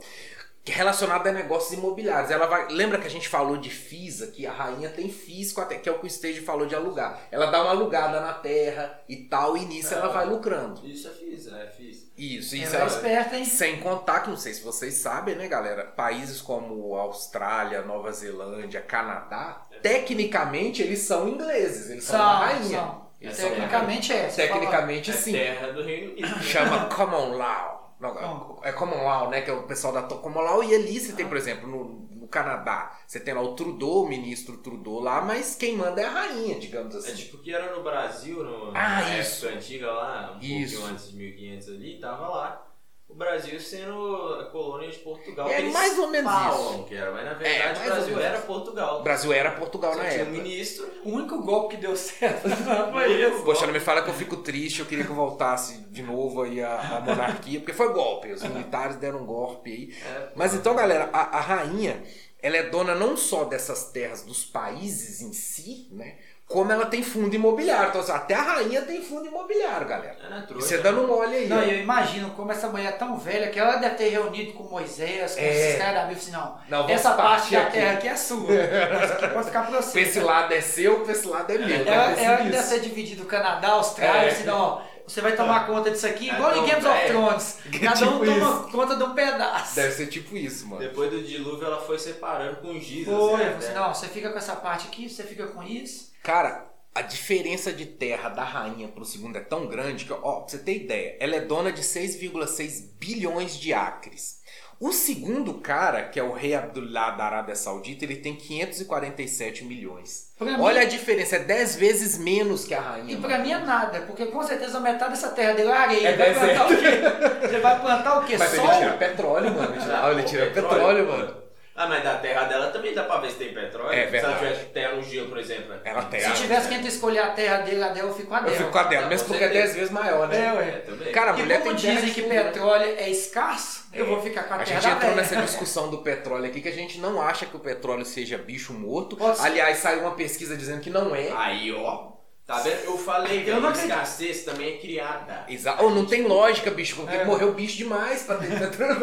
[0.64, 2.30] que é relacionado a negócios imobiliários.
[2.30, 5.88] Ela vai, lembra que a gente falou de FIS aqui, a rainha tem FIS, que
[5.88, 7.18] é o que o Stage falou de alugar.
[7.30, 10.12] Ela dá uma alugada na terra e tal, e nisso ela É.
[10.12, 10.80] vai lucrando.
[10.86, 12.07] Isso é fiz, é fiz.
[12.18, 13.44] Isso, isso Ela é esperta, hein?
[13.44, 15.84] sem contar que, não sei se vocês sabem, né, galera?
[15.84, 22.78] Países como Austrália, Nova Zelândia, Canadá, tecnicamente eles são ingleses, eles são, da São, rainha.
[22.80, 23.08] são.
[23.20, 24.28] Eles são da Tecnicamente é.
[24.28, 25.32] você Tecnicamente É sim.
[25.32, 26.38] terra do Reino Unido.
[26.42, 27.94] Chama Common Law.
[28.00, 29.40] Não, é Common Law, né?
[29.40, 30.62] Que é o pessoal da Common Law.
[30.64, 34.58] E ali você tem, por exemplo, no, Canadá, você tem lá o Trudeau, o ministro
[34.58, 37.14] Trudeau lá, mas quem manda é a rainha, digamos É assim.
[37.16, 39.46] tipo que era no Brasil, no, Ah, na isso.
[39.46, 40.74] época antiga lá, um Isso.
[40.76, 42.67] pouquinho antes de 1500 ali, tava lá.
[43.08, 45.48] O Brasil sendo a colônia de Portugal.
[45.48, 48.46] É mais ou menos falam que era, mas na verdade mais o Brasil era isso.
[48.46, 49.00] Portugal.
[49.00, 50.42] O Brasil era Portugal Só na tinha um época.
[50.42, 50.90] ministro.
[51.04, 52.48] O único golpe que deu certo
[52.92, 53.42] foi esse.
[53.42, 56.62] Poxa, não me fala que eu fico triste, eu queria que voltasse de novo aí
[56.62, 59.96] a, a monarquia, porque foi golpe, os militares deram um golpe aí.
[60.06, 62.02] É, Mas então, galera, a, a rainha,
[62.42, 66.18] ela é dona não só dessas terras dos países em si, né?
[66.48, 67.90] Como ela tem fundo imobiliário.
[67.90, 70.16] Então, assim, até a rainha tem fundo imobiliário, galera.
[70.32, 70.66] é E trouxa.
[70.66, 71.46] você dando mole aí.
[71.46, 71.60] Não, ó.
[71.60, 75.34] eu imagino como essa mulher é tão velha que ela deve ter reunido com Moisés,
[75.34, 75.48] com É.
[75.48, 77.72] esses caras da Bíblia, assim, não, Não, essa parte da aqui.
[77.72, 79.92] terra aqui é sua, isso aqui pode ficar pra você.
[79.92, 81.68] Pra esse lado é seu, pra esse lado é meu.
[81.86, 82.50] Ela, Deve ser ela isso.
[82.50, 84.32] deve ser dividida do Canadá, Austrália, É.
[84.32, 87.06] assim, não, você vai tomar conta disso aqui, igual É, em Games of é.
[87.08, 89.74] Thrones, cada um Tipo toma conta de um pedaço.
[89.76, 90.80] Deve ser tipo isso, mano.
[90.80, 93.04] Depois do dilúvio ela foi separando com giz.
[93.06, 93.74] Foi, assim, você, né?
[93.74, 96.08] não, você fica com essa parte aqui, você fica com isso.
[96.28, 96.62] Cara,
[96.94, 100.58] a diferença de terra da rainha pro segundo é tão grande que, ó, pra você
[100.58, 104.36] ter ideia, ela é dona de 6,6 bilhões de acres.
[104.78, 110.30] O segundo cara, que é o rei Abdullah da Arábia Saudita, ele tem 547 milhões.
[110.36, 113.10] Pra mim- Olha a diferença, é 10 vezes menos que a rainha.
[113.10, 113.26] E mano.
[113.26, 116.08] pra mim é nada, porque com certeza metade dessa terra dele é areia.
[116.08, 117.46] É Ele vai plantar o quê?
[117.48, 118.36] Ele vai plantar o quê?
[118.38, 118.66] Mas Sol?
[118.66, 119.72] ele tira petróleo, mano.
[119.74, 121.12] Ele tira, Ah, ele tira petróleo, pô.
[121.12, 121.47] mano.
[121.80, 123.92] Ah, mas da terra dela também dá pra ver se tem petróleo.
[123.96, 124.34] É Se verdade.
[124.34, 125.68] ela tivesse terra no gelo, por exemplo.
[125.68, 125.78] né?
[125.84, 126.18] Ela tem.
[126.20, 126.68] Se Ah, tivesse é.
[126.70, 128.56] que entre escolher a terra dele, a dela, eu fico com a Eu dela.
[128.56, 129.66] fico com a dela, mesmo Com porque é certeza.
[129.66, 130.44] 10 vezes maior, né?
[130.46, 130.68] É, ué.
[130.68, 131.12] É, também.
[131.12, 134.42] Cara, a E mulher como tem terra dizem que petróleo é escasso, eu vou ficar
[134.42, 136.98] com a, A terra gente da entrou nessa discussão do petróleo aqui que a gente
[136.98, 139.16] não acha que o petróleo seja bicho morto.
[139.40, 141.30] Aliás, saiu uma pesquisa dizendo que não é.
[141.36, 142.17] Aí, ó.
[142.48, 142.82] Tá vendo?
[142.84, 143.92] Eu falei, Eu velho, não acredito.
[143.92, 145.44] escassez também é criada.
[145.50, 145.84] Exato.
[145.84, 147.22] Oh, não tem lógica, bicho, porque É.
[147.22, 148.98] morreu bicho demais pra ter petróleo.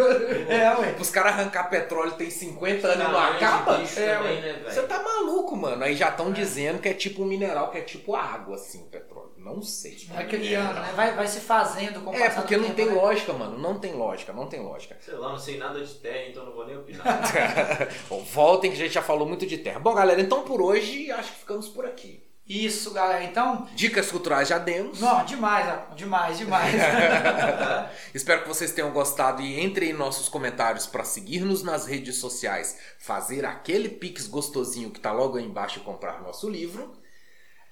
[0.49, 0.95] É, ué.
[0.99, 3.73] Os caras arrancar petróleo tem 50 anos e não acaba.
[3.84, 4.41] É, também, ué.
[4.41, 4.63] né?
[4.67, 5.84] Você tá maluco, mano.
[5.84, 8.86] Aí já estão dizendo que é tipo um mineral, que é tipo água, assim, o
[8.88, 9.34] petróleo.
[9.38, 9.95] Não sei.
[10.10, 10.91] Vai criando, né?
[10.95, 12.93] Vai, vai se fazendo com o É, porque não tempo, tem né?
[12.93, 13.60] lógica, mano.
[13.60, 14.97] Não tem lógica, não tem lógica.
[14.99, 17.05] Sei lá, não sei nada de terra, então não vou nem opinar.
[18.10, 19.79] Bom, voltem que a gente já falou muito de terra.
[19.79, 22.23] Bom, galera, então por hoje acho que ficamos por aqui.
[22.47, 23.23] Isso, galera.
[23.23, 24.99] Então, Dicas culturais já demos.
[24.99, 26.73] não, demais, demais, demais.
[28.13, 32.77] Espero que vocês tenham gostado e entrem em nossos comentários para seguir-nos nas redes sociais,
[32.99, 36.93] fazer aquele pix gostosinho que tá logo aí embaixo e comprar nosso livro.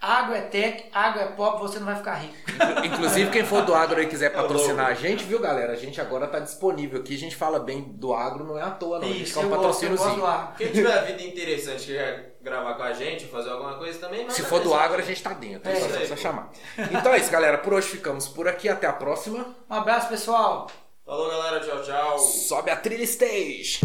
[0.01, 2.35] água é tech, água é pop, você não vai ficar rico.
[2.83, 5.73] Inclusive, quem for do agro e quiser patrocinar a gente, viu, galera?
[5.73, 7.13] A gente agora tá disponível aqui.
[7.13, 9.07] A gente fala bem do agro, não é à toa, não.
[9.07, 10.23] a gente Isso, quer um patrocíniozinho.
[10.57, 14.59] Quem tiver vida interessante que gravar com a gente, fazer alguma coisa também, Se for
[14.59, 15.71] do agro, a gente tá dentro.
[15.71, 16.21] É só isso aí, precisa pô.
[16.21, 16.51] chamar.
[16.91, 17.57] Então é isso, galera.
[17.57, 18.67] Por hoje ficamos por aqui.
[18.67, 19.55] Até a próxima.
[19.69, 20.69] Um abraço, pessoal.
[21.05, 21.59] Falou, galera.
[21.61, 22.19] Tchau, tchau.
[22.19, 23.79] Sobe a trilha stage.